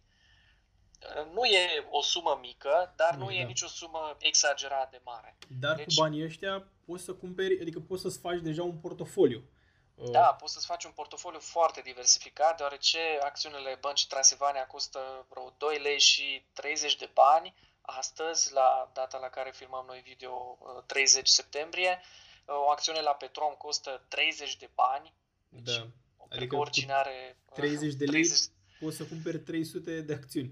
[1.33, 3.47] nu e o sumă mică, dar nu, nu e da.
[3.47, 5.37] nicio sumă exagerat de mare.
[5.59, 9.43] Dar deci, cu banii ăștia poți să cumperi, adică poți să-ți faci deja un portofoliu.
[10.09, 15.79] Da, poți să-ți faci un portofoliu foarte diversificat, deoarece acțiunile băncii Transilvania costă vreo 2
[15.79, 22.01] lei și 30 de bani astăzi, la data la care filmăm noi video 30 septembrie.
[22.45, 25.13] O acțiune la Petrom costă 30 de bani.
[25.49, 25.87] Deci, da.
[26.29, 28.39] Adică oricine are 30 de lei 30...
[28.79, 30.51] poți să cumperi 300 de acțiuni.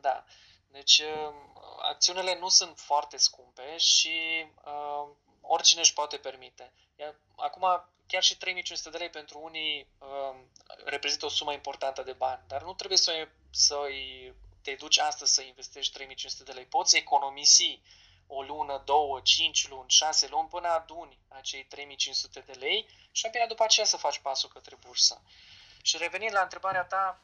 [0.00, 0.24] Da.
[0.70, 1.34] Deci uh,
[1.82, 5.08] acțiunile nu sunt foarte scumpe și uh,
[5.40, 6.72] oricine își poate permite.
[6.96, 10.36] Iar, acum, chiar și 3500 de lei pentru unii uh,
[10.84, 13.76] reprezintă o sumă importantă de bani, dar nu trebuie să, să
[14.62, 16.66] te duci astăzi să investești 3500 de lei.
[16.66, 17.80] Poți economisi
[18.26, 23.46] o lună, două, cinci luni, șase luni până aduni acei 3500 de lei și abia
[23.46, 25.22] după aceea să faci pasul către bursă.
[25.82, 27.20] Și revenind la întrebarea ta,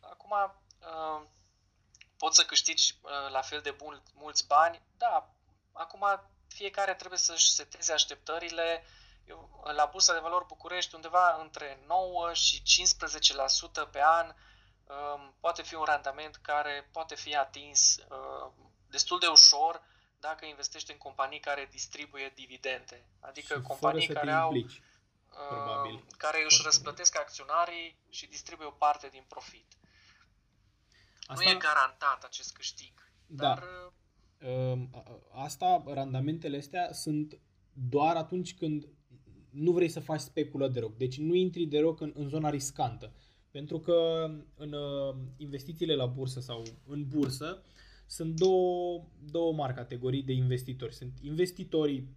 [0.00, 1.22] acum uh,
[2.16, 5.28] poți să câștigi uh, la fel de bun, mulți bani, da,
[5.72, 8.84] acum fiecare trebuie să-și seteze așteptările.
[9.28, 15.62] Eu, la Bursa de Valori București, undeva între 9 și 15% pe an, um, poate
[15.62, 18.52] fi un randament care poate fi atins uh,
[18.90, 19.82] destul de ușor
[20.20, 23.06] dacă investești în companii care distribuie dividende.
[23.20, 24.82] Adică și companii care au implici,
[25.92, 29.66] uh, care își răsplătesc acționarii și distribuie o parte din profit.
[31.26, 31.44] Asta...
[31.44, 33.12] Nu e garantat acest câștig.
[33.26, 33.46] Da.
[33.46, 33.68] Dar...
[34.38, 34.90] Ehm,
[35.32, 37.38] asta, randamentele astea sunt
[37.72, 38.88] doar atunci când
[39.50, 40.96] nu vrei să faci speculă de rog.
[40.96, 43.12] Deci nu intri de rog în, în zona riscantă.
[43.50, 47.62] Pentru că în uh, investițiile la bursă sau în bursă
[48.06, 50.94] sunt două, două mari categorii de investitori.
[50.94, 52.16] Sunt investitorii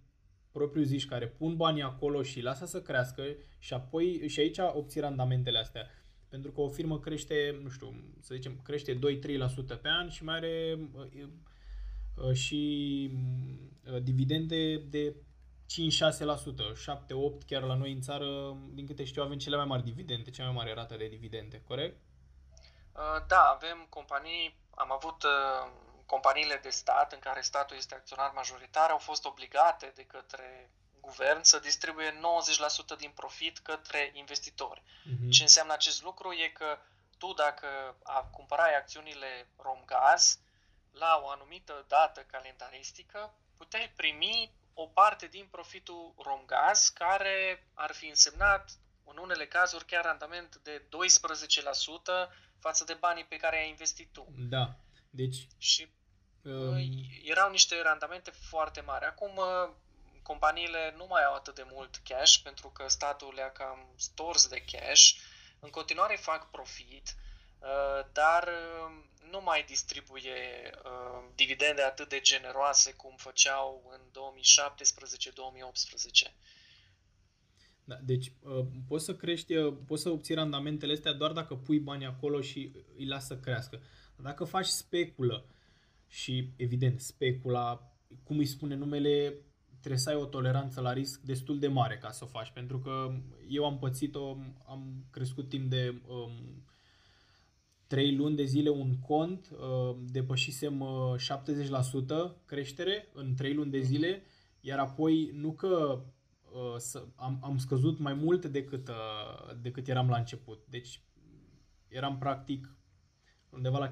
[0.52, 3.22] propriu zici, care pun banii acolo și lasă să crească
[3.58, 5.86] și apoi și aici obții randamentele astea.
[6.28, 8.98] Pentru că o firmă crește, nu știu, să zicem, crește 2-3%
[9.82, 11.26] pe an și mai are uh,
[12.16, 13.10] uh, și
[13.92, 15.14] uh, dividende de
[15.72, 20.30] 5-6%, 7-8 chiar la noi în țară, din câte știu, avem cele mai mari dividende,
[20.30, 21.96] cea mai mare rată de dividende, corect?
[23.26, 25.24] Da, avem companii, am avut
[26.06, 31.42] companiile de stat în care statul este acționar majoritar au fost obligate de către guvern
[31.42, 32.10] să distribuie
[32.94, 34.82] 90% din profit către investitori.
[34.82, 35.30] Uh-huh.
[35.30, 36.78] Ce înseamnă acest lucru e că
[37.18, 37.96] tu dacă
[38.30, 40.38] cumpărai acțiunile Romgaz
[40.90, 48.06] la o anumită dată calendaristică, puteai primi o parte din profitul Romgaz care ar fi
[48.06, 48.70] însemnat
[49.04, 50.84] în unele cazuri chiar randament de 12%
[52.58, 54.26] față de banii pe care ai investit tu.
[54.36, 54.76] Da.
[55.10, 55.88] Deci și
[56.42, 56.76] um...
[57.24, 59.04] erau niște randamente foarte mari.
[59.04, 59.40] Acum
[60.22, 64.64] companiile nu mai au atât de mult cash pentru că statul le-a cam stors de
[64.72, 65.10] cash.
[65.58, 67.31] În continuare fac profit, uh,
[68.12, 70.32] dar uh, nu mai distribuie
[70.84, 74.00] uh, dividende atât de generoase cum făceau în
[76.28, 76.32] 2017-2018.
[77.84, 78.32] Da, deci
[78.88, 79.54] poți să crești,
[79.86, 83.80] poți să obții randamentele astea doar dacă pui bani acolo și îi lasă să crească.
[84.16, 85.44] Dacă faci speculă
[86.08, 87.92] și, evident, specula,
[88.24, 89.34] cum îi spune numele,
[89.78, 92.78] trebuie să ai o toleranță la risc destul de mare ca să o faci, pentru
[92.78, 93.14] că
[93.48, 96.64] eu am pățit-o, am crescut timp de um,
[97.92, 101.14] 3 luni de zile un cont, uh, depășisem uh,
[102.34, 104.22] 70% creștere în 3 luni de zile,
[104.60, 106.02] iar apoi nu că
[106.52, 110.64] uh, am, am scăzut mai mult decât, uh, decât eram la început.
[110.68, 111.00] Deci
[111.88, 112.76] eram practic
[113.50, 113.90] undeva la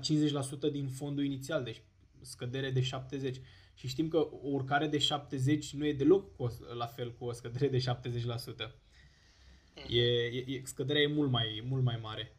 [0.69, 1.83] 50% din fondul inițial, deci
[2.21, 2.85] scădere de 70%.
[3.75, 7.25] Și știm că o urcare de 70 nu e deloc cu o, la fel cu
[7.25, 8.71] o scădere de 70%.
[9.89, 12.35] E, e, scăderea e mult mai, mult mai mare.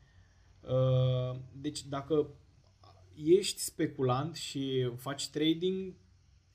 [0.61, 2.27] Uh, deci dacă
[3.15, 5.93] ești speculant și faci trading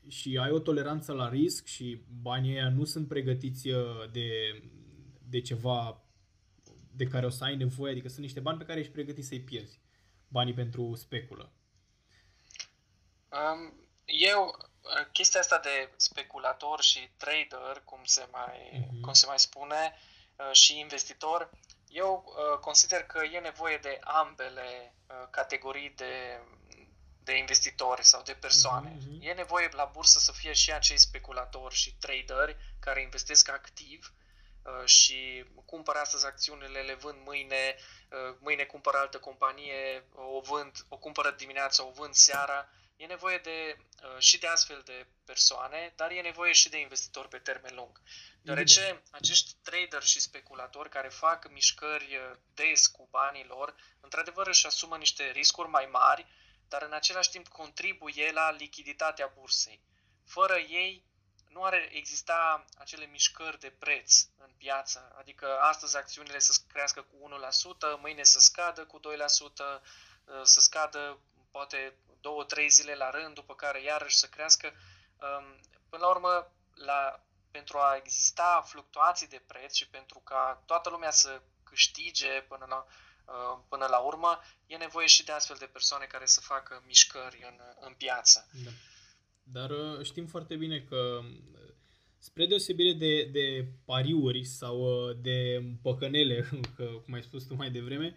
[0.09, 4.63] și ai o toleranță la risc și banii ăia nu sunt pregătiți uh, de,
[5.29, 6.01] de ceva
[6.93, 9.41] de care o să ai nevoie, adică sunt niște bani pe care ești pregătit să-i
[9.41, 9.81] pierzi,
[10.29, 11.53] banii pentru speculă.
[13.29, 14.57] Um, eu
[15.13, 19.01] chestia asta de speculator și trader, cum se mai, uh-huh.
[19.01, 19.93] cum se mai spune,
[20.37, 21.51] uh, și investitor,
[21.89, 26.41] eu uh, consider că e nevoie de ambele uh, categorii de,
[27.23, 28.97] de investitori sau de persoane.
[28.97, 29.21] Uh-huh.
[29.21, 34.13] E nevoie la bursă să fie și acei speculatori și traderi care investesc activ
[34.85, 37.77] și cumpără astăzi acțiunile, le vând mâine,
[38.39, 43.79] mâine cumpără altă companie, o vând, o cumpără dimineața, o vând seara E nevoie de,
[44.03, 48.01] uh, și de astfel de persoane, dar e nevoie și de investitori pe termen lung.
[48.43, 49.07] Deoarece Evident.
[49.11, 54.97] acești trader și speculatori care fac mișcări uh, des cu banii lor, într-adevăr își asumă
[54.97, 56.27] niște riscuri mai mari,
[56.69, 59.81] dar în același timp contribuie la lichiditatea bursei.
[60.25, 61.05] Fără ei
[61.49, 67.17] nu ar exista acele mișcări de preț în piață, adică astăzi acțiunile să crească cu
[67.97, 69.83] 1%, mâine să scadă cu 2%,
[70.25, 71.97] uh, să scadă poate
[72.27, 74.67] două, trei zile la rând, după care iarăși să crească.
[75.25, 75.47] Um,
[75.89, 76.33] până la urmă,
[76.89, 77.01] la,
[77.51, 82.87] pentru a exista fluctuații de preț și pentru ca toată lumea să câștige până la,
[82.87, 87.39] uh, până la urmă, e nevoie și de astfel de persoane care să facă mișcări
[87.51, 88.49] în, în piață.
[88.65, 88.71] Da.
[89.43, 91.75] Dar uh, știm foarte bine că uh,
[92.19, 94.77] spre deosebire de, de pariuri sau
[95.13, 95.39] de
[95.83, 96.49] păcănele,
[97.05, 98.17] cum ai spus tu mai devreme,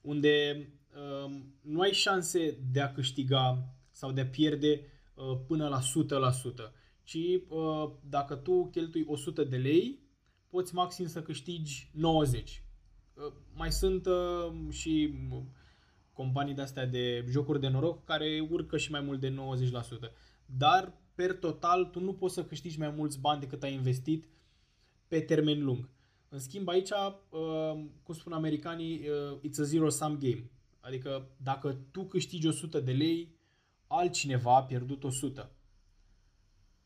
[0.00, 0.85] unde Um,
[1.60, 4.80] nu ai șanse de a câștiga sau de a pierde
[5.14, 7.16] uh, până la 100%, ci
[7.48, 10.00] uh, dacă tu cheltui 100 de lei,
[10.48, 12.62] poți maxim să câștigi 90.
[13.14, 14.08] Uh, mai sunt
[14.70, 15.14] și
[16.12, 19.34] companii de astea de jocuri de noroc care urcă și mai mult de
[20.08, 20.12] 90%.
[20.46, 24.28] Dar, per total, tu nu poți să câștigi mai mulți bani decât ai investit
[25.08, 25.88] pe termen lung.
[26.28, 26.90] În schimb, aici,
[28.02, 29.08] cum spun americanii,
[29.42, 30.50] it's a zero-sum game.
[30.86, 33.38] Adică dacă tu câștigi 100 de lei,
[33.86, 35.50] altcineva a pierdut 100.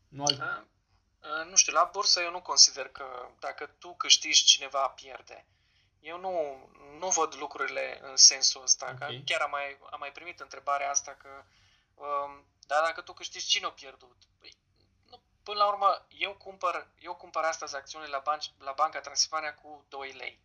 [0.07, 0.39] Nu, alt...
[0.39, 0.67] a,
[1.19, 3.05] a, nu știu, la bursă eu nu consider că
[3.39, 5.45] dacă tu câștigi, cineva pierde.
[5.99, 6.33] Eu nu,
[6.99, 8.91] nu văd lucrurile în sensul ăsta.
[8.93, 9.15] Okay.
[9.15, 11.29] Că chiar am mai, am mai primit întrebarea asta că
[11.95, 14.17] um, dar dacă tu câștigi, cine a pierdut?
[14.39, 14.57] Păi,
[15.09, 19.53] nu, până la urmă, eu cumpăr, eu cumpăr astăzi acțiune la, banci, la Banca Transilvania
[19.53, 20.39] cu 2 lei.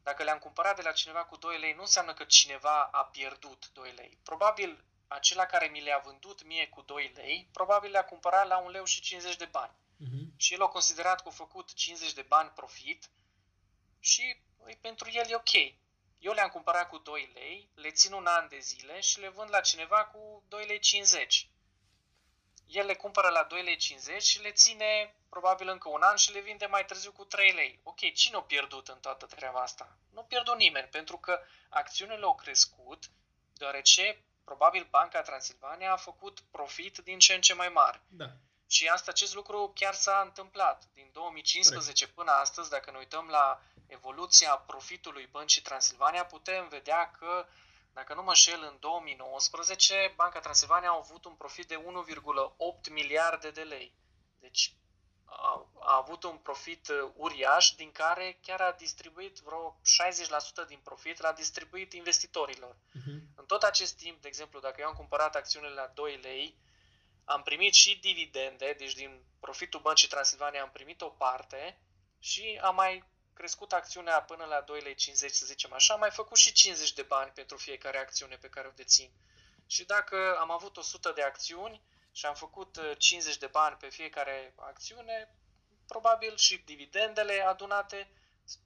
[0.00, 0.04] Mm-hmm.
[0.04, 3.70] Dacă le-am cumpărat de la cineva cu 2 lei, nu înseamnă că cineva a pierdut
[3.72, 4.18] 2 lei.
[4.22, 8.68] Probabil acela care mi le-a vândut mie cu 2 lei, probabil le-a cumpărat la 1
[8.68, 9.72] leu și 50 de bani.
[10.00, 10.36] Uh-huh.
[10.36, 13.10] și el a considerat că a făcut 50 de bani profit
[13.98, 14.36] și
[14.80, 15.52] pentru el e ok.
[16.18, 19.50] Eu le-am cumpărat cu 2 lei, le țin un an de zile și le vând
[19.50, 21.49] la cineva cu 2 lei 50.
[22.70, 26.32] El le cumpără la 2 lei 50 și le ține probabil încă un an și
[26.32, 27.80] le vinde mai târziu cu 3 lei.
[27.82, 29.96] Ok, cine a pierdut în toată treaba asta?
[30.12, 33.04] Nu a pierdut nimeni, pentru că acțiunile au crescut,
[33.52, 38.02] deoarece probabil Banca Transilvania a făcut profit din ce în ce mai mare.
[38.08, 38.26] Da.
[38.66, 40.84] Și asta, acest lucru chiar s-a întâmplat.
[40.94, 42.18] Din 2015 Corect.
[42.18, 47.46] până astăzi, dacă ne uităm la evoluția profitului Băncii Transilvania, putem vedea că,
[48.00, 53.50] dacă nu mă șel, în 2019, Banca Transilvania a avut un profit de 1,8 miliarde
[53.50, 53.94] de lei.
[54.38, 54.74] Deci
[55.24, 59.80] a, a avut un profit uh, uriaș, din care chiar a distribuit vreo
[60.64, 62.74] 60% din profit, l-a distribuit investitorilor.
[62.74, 63.20] Uh-huh.
[63.34, 66.58] În tot acest timp, de exemplu, dacă eu am cumpărat acțiunile la 2 lei,
[67.24, 71.80] am primit și dividende, deci din profitul Băncii Transilvania am primit o parte
[72.18, 73.04] și am mai
[73.40, 76.92] crescut acțiunea până la 2 lei 50, să zicem așa, am mai făcut și 50
[76.92, 79.10] de bani pentru fiecare acțiune pe care o dețin.
[79.66, 81.82] Și dacă am avut 100 de acțiuni,
[82.12, 85.34] și am făcut 50 uh, de bani pe fiecare acțiune,
[85.86, 88.10] probabil și dividendele adunate,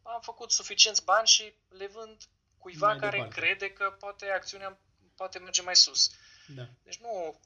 [0.02, 2.22] am făcut suficienți bani și le vând
[2.58, 3.40] cuiva mai care departe.
[3.40, 4.78] crede că poate acțiunea
[5.16, 6.10] poate merge mai sus.
[6.46, 6.68] Da.
[6.82, 7.40] Deci nu,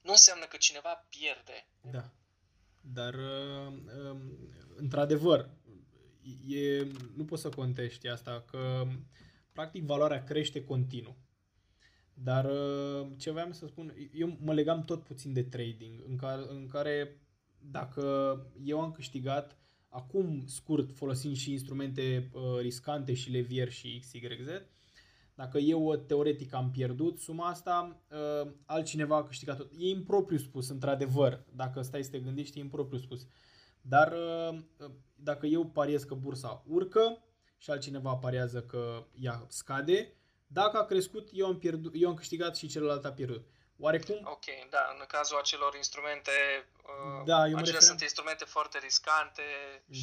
[0.00, 1.66] nu înseamnă că cineva pierde.
[1.80, 2.04] Da.
[2.80, 4.20] Dar, uh, um,
[4.76, 5.48] într-adevăr,
[6.48, 8.86] e, nu poți să contești asta, că
[9.52, 11.16] practic valoarea crește continuu.
[12.14, 16.42] Dar uh, ce vreau să spun, eu mă legam tot puțin de trading, în care,
[16.48, 17.16] în care
[17.70, 19.56] dacă eu am câștigat,
[19.88, 24.48] acum scurt folosind și instrumente uh, riscante și levier și XYZ,
[25.34, 29.70] dacă eu uh, teoretic am pierdut suma asta, uh, altcineva a câștigat tot.
[29.78, 33.26] E impropriu spus, într-adevăr, dacă stai să te gândești, e impropriu spus.
[33.82, 34.58] Dar uh,
[35.14, 37.24] dacă eu pariez că bursa urcă
[37.58, 40.16] și altcineva pariază că ea scade,
[40.46, 43.46] dacă a crescut, eu am, pierdut, eu am câștigat și celălalt a pierdut.
[43.78, 44.20] Oarecum?
[44.24, 46.30] Ok, da, în cazul acelor instrumente,
[46.76, 47.80] uh, da, eu acelea referam...
[47.80, 49.42] sunt instrumente foarte riscante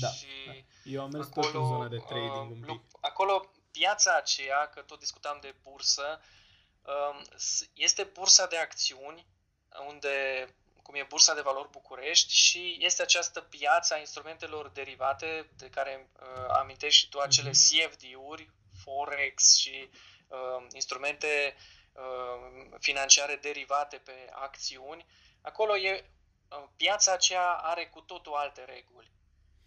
[0.01, 0.51] da, și da.
[0.83, 2.81] Eu am mers acolo, tot în zona de trading uh, un pic.
[3.01, 6.19] Acolo, piața aceea, că tot discutam de bursă,
[6.81, 7.21] uh,
[7.73, 9.27] este bursa de acțiuni,
[9.87, 10.47] unde
[10.89, 16.09] cum e Bursa de Valori București și este această piață a instrumentelor derivate de care
[16.19, 17.57] uh, amintești și tu acele mhm.
[17.57, 18.49] CFD-uri,
[18.83, 19.89] Forex și
[20.27, 21.55] uh, instrumente
[21.93, 25.05] uh, financiare derivate pe acțiuni,
[25.41, 26.09] acolo e
[26.49, 29.11] uh, piața aceea are cu totul alte reguli.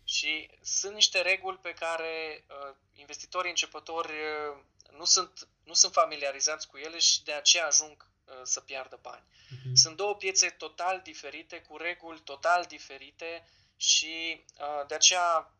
[0.04, 4.58] Și sunt niște reguli pe care uh, investitorii începători uh,
[4.90, 8.11] nu, sunt, nu sunt familiarizați cu ele și de aceea ajung uh,
[8.42, 9.22] să piardă bani.
[9.22, 9.72] Uh-huh.
[9.74, 15.52] Sunt două piețe total diferite, cu reguli total diferite și uh, de aceea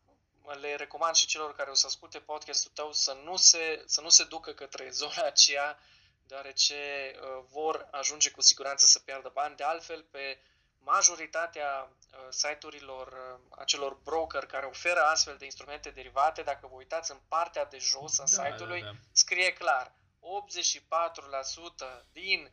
[0.61, 4.09] le recomand și celor care o să asculte podcastul tău să nu se, să nu
[4.09, 5.79] se ducă către zona aceea,
[6.27, 6.75] deoarece
[7.15, 9.55] uh, vor ajunge cu siguranță să piardă bani.
[9.55, 10.39] De altfel, pe
[10.79, 17.11] majoritatea uh, site-urilor, uh, acelor broker care oferă astfel de instrumente derivate, dacă vă uitați
[17.11, 18.97] în partea de jos a da, site-ului, da, da.
[19.11, 22.51] scrie clar 84% din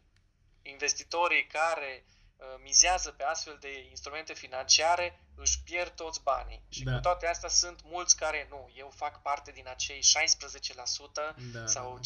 [0.63, 6.63] investitorii care uh, mizează pe astfel de instrumente financiare își pierd toți banii.
[6.69, 6.93] Și da.
[6.93, 10.03] cu toate astea sunt mulți care nu, eu fac parte din acei 16%
[11.53, 12.01] da, sau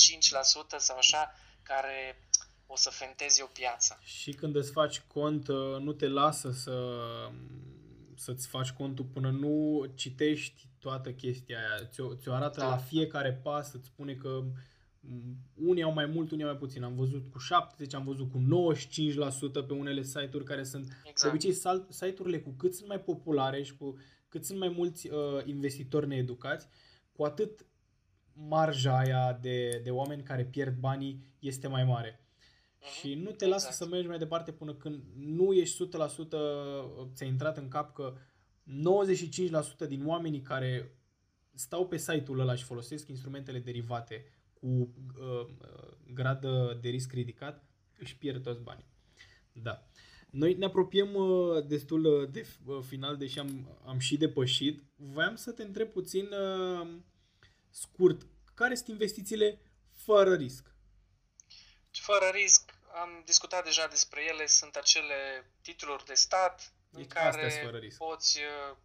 [0.77, 2.19] 5% sau așa, care
[2.67, 3.99] o să fentezi o piață.
[4.03, 6.73] Și când îți faci cont, uh, nu te lasă să
[8.17, 11.87] să-ți faci contul până nu citești toată chestia aia.
[11.87, 12.69] Ți-o, ți-o arată da.
[12.69, 14.43] la fiecare pas, îți spune că
[15.55, 16.83] unii au mai mult, unii au mai puțin.
[16.83, 18.39] Am văzut cu 70, am văzut cu
[19.63, 20.85] 95% pe unele site-uri care sunt...
[20.85, 21.23] Exact.
[21.23, 23.97] De obicei, site-urile cu cât sunt mai populare și cu
[24.29, 26.69] cât sunt mai mulți uh, investitori needucați,
[27.13, 27.67] cu atât
[28.33, 32.21] marja aia de, de oameni care pierd banii este mai mare.
[32.21, 33.01] Uh-huh.
[33.01, 33.75] Și nu te lasă exact.
[33.75, 35.89] să mergi mai departe până când nu ești 100%
[37.15, 38.15] ți-a intrat în cap că
[39.85, 40.99] 95% din oamenii care
[41.55, 44.25] stau pe site-ul ăla și folosesc instrumentele derivate
[44.65, 45.47] cu uh,
[46.15, 46.41] grad
[46.81, 47.65] de risc ridicat,
[47.99, 48.87] își pierd toți banii.
[49.53, 49.87] Da.
[50.31, 54.83] Noi ne apropiem uh, destul uh, de uh, final, deși am, am și depășit.
[54.97, 56.89] Voiam să te întreb puțin uh,
[57.71, 59.61] scurt, care sunt investițiile
[59.93, 60.75] fără risc?
[61.91, 67.69] Fără risc, am discutat deja despre ele, sunt acele titluri de stat deci în care
[67.99, 68.77] poți uh,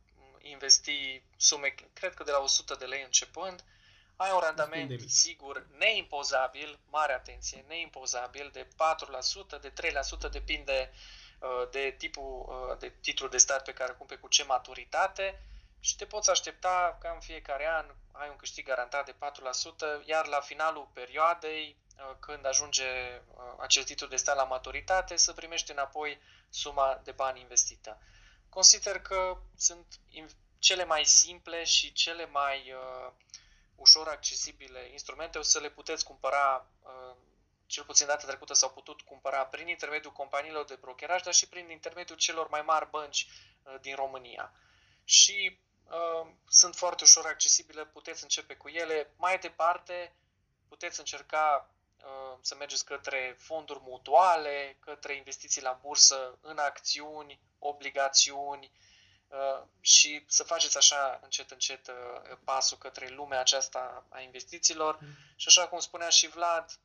[0.41, 3.78] investi sume, cred că de la 100 de lei începând, uh,
[4.21, 8.67] ai un randament sigur neimpozabil, mare atenție, neimpozabil de
[9.57, 9.73] 4%, de
[10.27, 10.91] 3%, depinde
[11.71, 15.41] de tipul de titlu de stat pe care cumperi cu ce maturitate
[15.79, 19.15] și te poți aștepta ca în fiecare an ai un câștig garantat de
[20.01, 21.77] 4%, iar la finalul perioadei,
[22.19, 23.21] când ajunge
[23.59, 28.01] acel titlu de stat la maturitate, să primești înapoi suma de bani investită.
[28.49, 29.99] Consider că sunt
[30.59, 33.11] cele mai simple și cele mai uh,
[33.79, 37.15] ușor accesibile instrumente, o să le puteți cumpăra, uh,
[37.65, 41.69] cel puțin data trecută s-au putut cumpăra prin intermediul companiilor de brokeraj, dar și prin
[41.69, 43.27] intermediul celor mai mari bănci
[43.63, 44.53] uh, din România.
[45.03, 49.13] Și uh, sunt foarte ușor accesibile, puteți începe cu ele.
[49.15, 50.15] Mai departe,
[50.67, 58.71] puteți încerca uh, să mergeți către fonduri mutuale, către investiții la bursă în acțiuni, obligațiuni,
[58.71, 58.89] Uh,
[59.79, 64.97] și să faceți așa încet, încet uh, pasul către lumea aceasta a investițiilor.
[65.01, 65.07] Mm.
[65.35, 66.79] Și așa cum spunea și Vlad,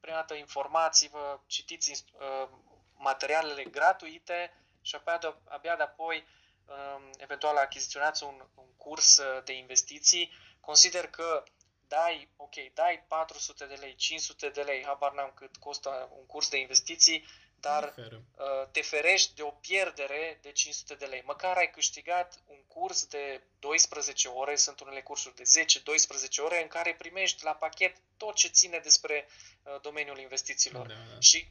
[0.00, 2.48] prima dată informați-vă, citiți uh,
[2.96, 6.26] materialele gratuite și abia, abia de apoi
[6.64, 10.32] um, eventual achiziționați un, un curs de investiții.
[10.60, 11.44] Consider că
[11.88, 16.48] dai, ok, dai 400 de lei, 500 de lei, habar n-am cât costă un curs
[16.48, 17.24] de investiții,
[17.62, 21.22] dar uh, te ferești de o pierdere de 500 de lei.
[21.26, 26.68] Măcar ai câștigat un curs de 12 ore, sunt unele cursuri de 10-12 ore în
[26.68, 30.86] care primești la pachet tot ce ține despre uh, domeniul investițiilor.
[30.86, 31.20] Da, da.
[31.20, 31.48] Și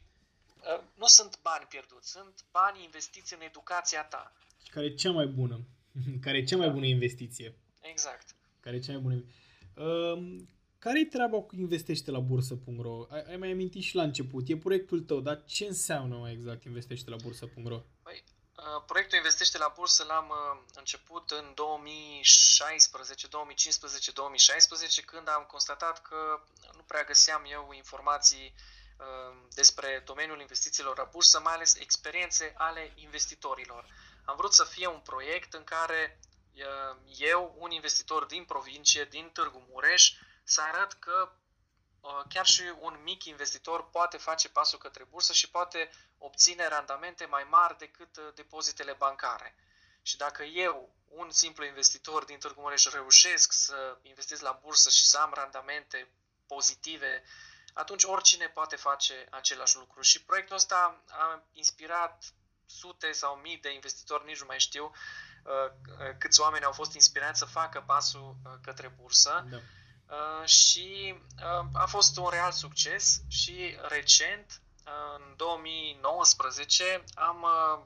[0.76, 4.32] uh, nu sunt bani pierduți, sunt bani investiți în educația ta.
[4.70, 5.60] Care e cea mai bună.
[6.24, 6.72] care e cea mai da.
[6.72, 7.54] bună investiție.
[7.80, 8.34] Exact.
[8.60, 9.24] Care e cea mai bună.
[9.76, 10.42] Uh,
[10.84, 13.06] care-i treaba cu investește la bursă.ro?
[13.10, 16.64] Ai, ai mai amintit și la început, e proiectul tău, dar ce înseamnă mai exact
[16.64, 17.78] investește la bursă.ro?
[18.02, 18.24] Păi,
[18.56, 26.02] uh, proiectul Investește la bursă l-am uh, început în 2016, 2015, 2016, când am constatat
[26.02, 26.20] că
[26.76, 32.92] nu prea găseam eu informații uh, despre domeniul investițiilor la bursă, mai ales experiențe ale
[32.94, 33.86] investitorilor.
[34.24, 36.18] Am vrut să fie un proiect în care
[37.18, 40.12] eu, un investitor din provincie, din Târgu Mureș,
[40.44, 41.32] să arăt că
[42.00, 47.24] uh, chiar și un mic investitor poate face pasul către bursă și poate obține randamente
[47.24, 49.54] mai mari decât uh, depozitele bancare.
[50.02, 55.06] Și dacă eu, un simplu investitor din Târgu Mureș, reușesc să investesc la bursă și
[55.06, 56.08] să am randamente
[56.46, 57.22] pozitive,
[57.72, 60.00] atunci oricine poate face același lucru.
[60.00, 62.24] Și proiectul ăsta a inspirat
[62.66, 64.92] sute sau mii de investitori, nici nu mai știu
[65.44, 69.46] uh, câți oameni au fost inspirați să facă pasul către bursă.
[69.50, 69.62] Da Uh,
[70.44, 74.60] și uh, a fost un real succes și recent,
[75.16, 77.84] în 2019, am, uh,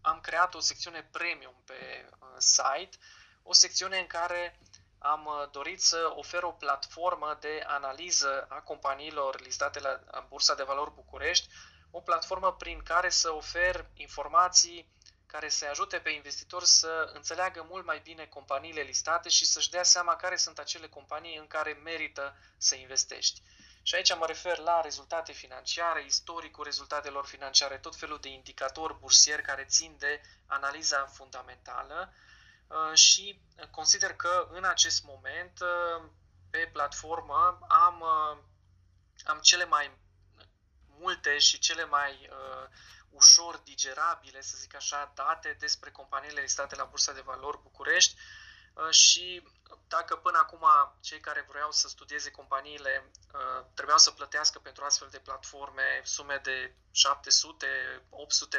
[0.00, 2.96] am creat o secțiune premium pe site,
[3.42, 4.60] o secțiune în care
[4.98, 10.94] am dorit să ofer o platformă de analiză a companiilor listate la Bursa de Valori
[10.94, 11.48] București,
[11.90, 14.88] o platformă prin care să ofer informații
[15.32, 19.82] care să ajute pe investitori să înțeleagă mult mai bine companiile listate și să-și dea
[19.82, 23.42] seama care sunt acele companii în care merită să investești.
[23.82, 29.42] Și aici mă refer la rezultate financiare, istoricul rezultatelor financiare, tot felul de indicatori bursieri
[29.42, 32.12] care țin de analiza fundamentală
[32.66, 36.04] uh, și consider că în acest moment uh,
[36.50, 38.38] pe platformă am, uh,
[39.24, 39.98] am cele mai
[40.98, 42.68] multe și cele mai uh,
[43.10, 48.14] ușor digerabile, să zic așa, date despre companiile listate la Bursa de Valori București
[48.74, 49.42] uh, și
[49.88, 50.66] dacă până acum
[51.00, 56.40] cei care vreau să studieze companiile uh, trebuiau să plătească pentru astfel de platforme sume
[56.42, 56.74] de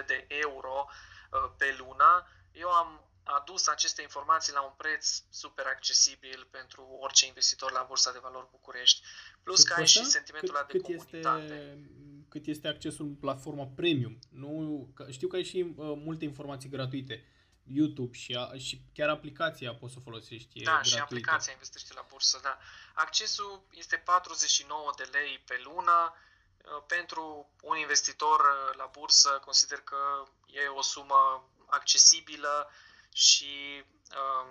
[0.01, 0.87] 700-800 de euro
[1.31, 7.25] uh, pe lună, eu am adus aceste informații la un preț super accesibil pentru orice
[7.25, 9.01] investitor la Bursa de Valori București.
[9.43, 11.53] Plus că ai și sentimentul ăla de cât comunitate.
[11.53, 14.19] Este cât este accesul în platforma premium.
[14.29, 17.25] Nu, știu că ai și uh, multe informații gratuite.
[17.63, 20.63] YouTube și, a, și chiar aplicația poți să o folosești.
[20.63, 20.95] Da, gratuită.
[20.95, 22.57] și aplicația investește la bursă, da.
[22.93, 26.13] Accesul este 49 de lei pe lună.
[26.13, 32.71] Uh, pentru un investitor uh, la bursă consider că e o sumă accesibilă
[33.13, 34.47] și uh,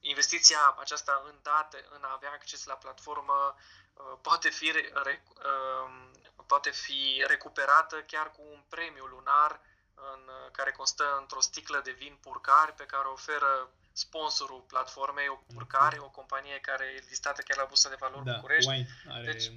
[0.00, 6.11] investiția aceasta în date, în a avea acces la platformă, uh, poate fi re, uh,
[6.52, 9.60] poate fi recuperată chiar cu un premiu lunar
[9.94, 10.20] în,
[10.52, 15.98] care constă într-o sticlă de vin purcari pe care o oferă sponsorul platformei, o purcare,
[15.98, 18.70] o companie care e listată chiar la Bursa de Valori da, București.
[18.70, 19.24] Wine are...
[19.32, 19.50] Deci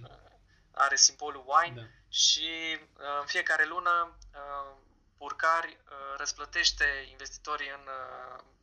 [0.71, 1.87] are simbolul wine da.
[2.09, 4.75] și uh, în fiecare lună uh,
[5.17, 5.77] Purcari
[6.17, 7.89] răsplătește investitorii în,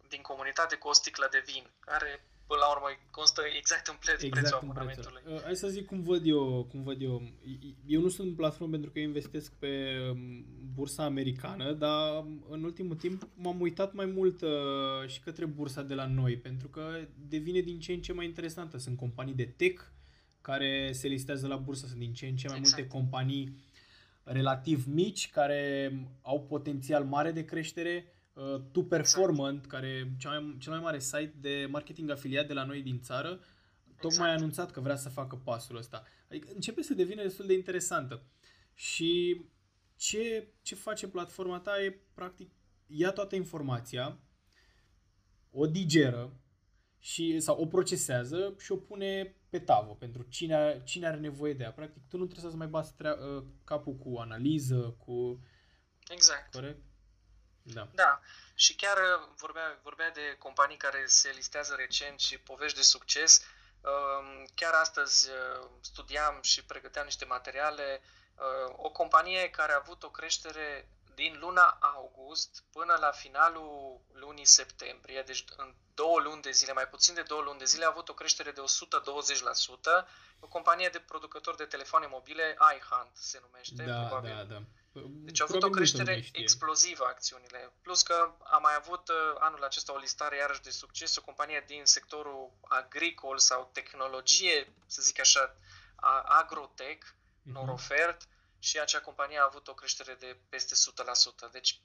[0.08, 4.22] din comunitate cu o sticlă de vin, care până la urmă constă exact în preț,
[4.22, 5.22] exact prețul abonamentului.
[5.26, 7.22] Uh, hai să zic cum văd eu, cum văd eu.
[7.86, 9.72] Eu nu sunt în platformă pentru că eu investesc pe
[10.10, 10.44] um,
[10.74, 14.50] bursa americană, dar um, în ultimul timp m-am uitat mai mult uh,
[15.06, 16.84] și către bursa de la noi, pentru că
[17.28, 18.78] devine din ce în ce mai interesantă.
[18.78, 19.82] Sunt companii de tech
[20.40, 22.76] care se listează la bursă, sunt din ce în ce mai exact.
[22.76, 23.70] multe companii
[24.22, 25.92] relativ mici care
[26.22, 29.70] au potențial mare de creștere uh, Tu Performant, exact.
[29.70, 33.28] care cel mai, cel mai mare site de marketing afiliat de la noi din țară,
[33.28, 34.00] exact.
[34.00, 36.04] tocmai a anunțat că vrea să facă pasul ăsta.
[36.28, 38.22] Adică începe să devină destul de interesantă.
[38.74, 39.40] Și
[39.96, 42.50] ce, ce face platforma ta e, practic,
[42.86, 44.18] ia toată informația,
[45.50, 46.36] o digeră
[46.98, 51.62] și, sau o procesează și o pune pe tavă pentru cine, cine are nevoie de
[51.62, 51.72] ea.
[51.72, 55.42] Practic, tu nu trebuie să-ți mai bați trea- uh, capul cu analiză, cu...
[56.08, 56.52] Exact.
[56.52, 56.80] Corect?
[57.62, 57.88] Da.
[57.94, 58.20] Da.
[58.54, 63.44] Și chiar uh, vorbea, vorbea de companii care se listează recent și povești de succes.
[63.80, 68.02] Um, chiar astăzi uh, studiam și pregăteam niște materiale.
[68.34, 74.44] Uh, o companie care a avut o creștere din luna august până la finalul lunii
[74.44, 77.88] septembrie, deci în două luni de zile, mai puțin de două luni de zile, a
[77.88, 80.06] avut o creștere de 120%.
[80.40, 84.34] O companie de producători de telefoane mobile, iHunt se numește, da, probabil.
[84.36, 84.62] Da, da.
[85.02, 87.72] Deci au avut o creștere explozivă acțiunile.
[87.82, 91.64] Plus că a mai avut uh, anul acesta o listare iarăși de succes, o companie
[91.66, 95.56] din sectorul agricol sau tehnologie, să zic așa,
[96.24, 97.52] agrotech, uh-huh.
[97.52, 98.28] Norofert,
[98.62, 100.74] și acea companie a avut o creștere de peste
[101.48, 101.52] 100%.
[101.52, 101.80] Deci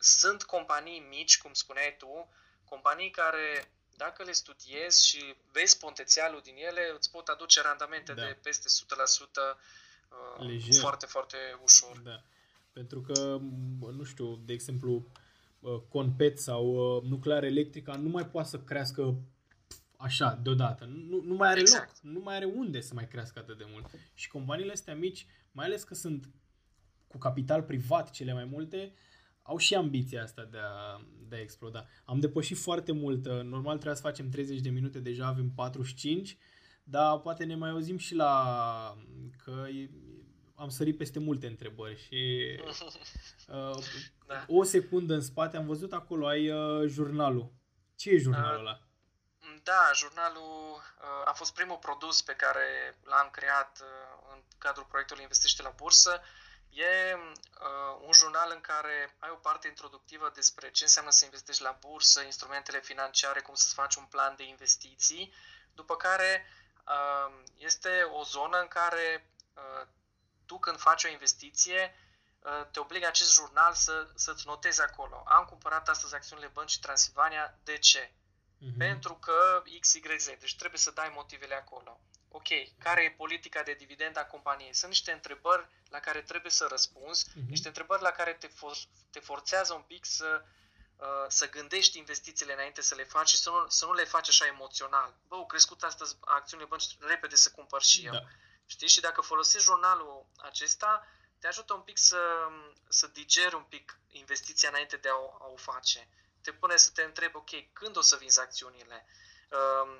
[0.00, 2.28] sunt companii mici, cum spuneai tu,
[2.64, 8.22] companii care dacă le studiezi și vezi potențialul din ele, îți pot aduce randamente da.
[8.22, 9.56] de peste 100%
[10.38, 10.80] uh, Lejer.
[10.80, 11.98] foarte, foarte ușor.
[11.98, 12.22] Da.
[12.72, 13.38] Pentru că,
[13.92, 15.06] nu știu, de exemplu,
[15.60, 19.14] uh, Conpet sau uh, nuclear electrica nu mai poate să crească
[19.96, 20.84] așa, deodată.
[20.84, 22.02] Nu, nu mai are exact.
[22.02, 23.86] loc, nu mai are unde să mai crească atât de mult.
[24.14, 25.26] Și companiile astea mici,
[25.56, 26.30] mai ales că sunt
[27.08, 28.94] cu capital privat cele mai multe,
[29.42, 31.86] au și ambiția asta de a, de a exploda.
[32.04, 36.38] Am depășit foarte mult, normal trebuia să facem 30 de minute, deja avem 45,
[36.84, 38.96] dar poate ne mai auzim și la
[39.44, 39.66] că
[40.54, 42.42] am sărit peste multe întrebări și
[43.48, 43.84] uh,
[44.26, 44.44] da.
[44.48, 47.52] o secundă în spate am văzut acolo, ai uh, jurnalul.
[47.94, 48.80] Ce e jurnalul ăla?
[49.62, 55.22] Da, jurnalul uh, a fost primul produs pe care l-am creat uh, în cadrul proiectului
[55.22, 56.22] Investește la Bursă.
[56.70, 61.62] E uh, un jurnal în care ai o parte introductivă despre ce înseamnă să investești
[61.62, 65.34] la bursă, instrumentele financiare, cum să-ți faci un plan de investiții,
[65.74, 66.46] după care
[66.86, 69.86] uh, este o zonă în care uh,
[70.46, 71.94] tu când faci o investiție,
[72.38, 75.22] uh, te obligă acest jurnal să, să-ți notezi acolo.
[75.26, 78.10] Am cumpărat astăzi acțiunile Băncii Transilvania, de ce?
[78.10, 78.76] Uh-huh.
[78.78, 82.00] Pentru că XYZ, deci trebuie să dai motivele acolo.
[82.38, 84.74] Ok, care e politica de dividend a companiei?
[84.74, 87.48] Sunt niște întrebări la care trebuie să răspunzi, uh-huh.
[87.48, 90.44] niște întrebări la care te, for- te forțează un pic să,
[90.96, 94.28] uh, să gândești investițiile înainte să le faci și să nu, să nu le faci
[94.28, 95.14] așa emoțional.
[95.28, 98.12] Bă, au crescut astăzi acțiunile bănci, repede să cumpăr și eu.
[98.12, 98.22] Da.
[98.66, 98.88] Știi?
[98.88, 101.06] Și dacă folosești jurnalul acesta,
[101.38, 102.48] te ajută un pic să,
[102.88, 106.08] să digeri un pic investiția înainte de a o, a o face.
[106.40, 109.06] Te pune să te întrebi, ok, când o să vinzi acțiunile?
[109.06, 109.25] Uh,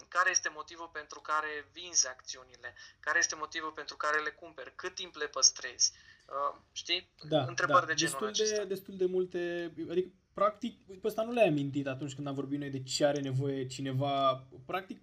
[0.09, 2.75] care este motivul pentru care vinzi acțiunile?
[3.01, 4.73] Care este motivul pentru care le cumperi?
[4.75, 5.93] Cât timp le păstrezi?
[6.27, 7.11] Uh, știi?
[7.29, 7.87] Da, Întrebări da.
[7.87, 8.63] de genul destul acesta.
[8.63, 12.59] De, destul de multe, adică practic, pe ăsta nu le-ai amintit atunci când am vorbit
[12.59, 14.47] noi de ce are nevoie cineva.
[14.67, 15.01] Practic,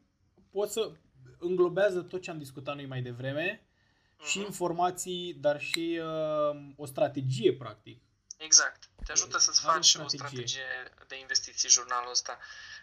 [0.52, 0.92] poți să
[1.40, 4.26] înglobează tot ce am discutat noi mai devreme uh-huh.
[4.26, 4.48] și mhm.
[4.48, 8.02] informații, dar și uh, o strategie, practic.
[8.44, 8.90] Exact.
[9.06, 10.04] Te ajută să-ți faci strategie.
[10.04, 12.38] o strategie de investiții jurnalul ăsta.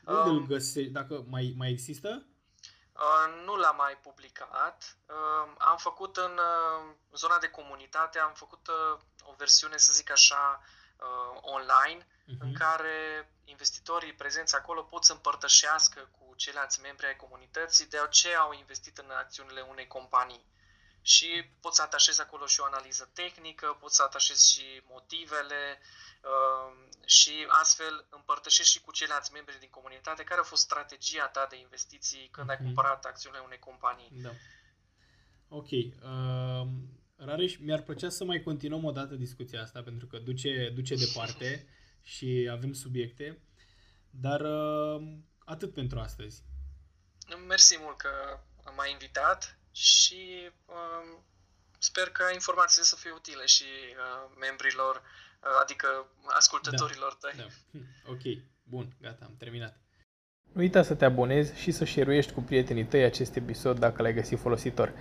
[0.05, 0.91] Unde um, îl găsești?
[0.91, 2.27] Dacă mai, mai există?
[2.93, 4.97] Uh, nu l-am mai publicat.
[5.07, 10.11] Uh, am făcut în uh, zona de comunitate, am făcut uh, o versiune, să zic
[10.11, 10.63] așa,
[10.97, 12.39] uh, online, uh-huh.
[12.39, 18.35] în care investitorii prezenți acolo pot să împărtășească cu ceilalți membri ai comunității de ce
[18.35, 20.47] au investit în acțiunile unei companii.
[21.03, 21.29] Și
[21.61, 25.79] pot să atașez acolo și o analiză tehnică, pot să atașez și motivele
[26.23, 31.47] uh, și astfel împărtășești și cu ceilalți membri din comunitate care a fost strategia ta
[31.51, 32.51] de investiții când uh-huh.
[32.51, 32.65] ai mhm.
[32.65, 34.11] cumpărat acțiunile unei companii.
[34.11, 34.31] Da.
[35.49, 35.71] Ok.
[35.71, 36.69] Uh,
[37.17, 41.67] Rareș, mi-ar plăcea să mai continuăm o dată discuția asta pentru că duce, duce departe
[42.15, 43.43] și avem subiecte,
[44.11, 45.03] dar uh,
[45.45, 46.43] atât pentru astăzi.
[47.47, 48.41] Mersi mult că
[48.77, 51.19] m-ai invitat și uh,
[51.79, 55.87] sper că informațiile să fie utile și uh, membrilor, uh, adică
[56.27, 57.39] ascultătorilor da, tăi.
[57.39, 57.81] Da.
[58.13, 58.23] Ok,
[58.63, 59.77] bun, gata, am terminat.
[60.53, 64.15] Nu uita să te abonezi și să share cu prietenii tăi acest episod dacă l-ai
[64.15, 64.93] găsit folositor.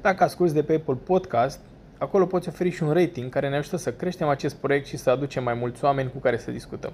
[0.00, 1.60] Dacă asculti de pe Apple Podcast,
[1.98, 5.10] acolo poți oferi și un rating care ne ajută să creștem acest proiect și să
[5.10, 6.92] aducem mai mulți oameni cu care să discutăm.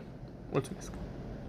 [0.50, 0.92] Mulțumesc!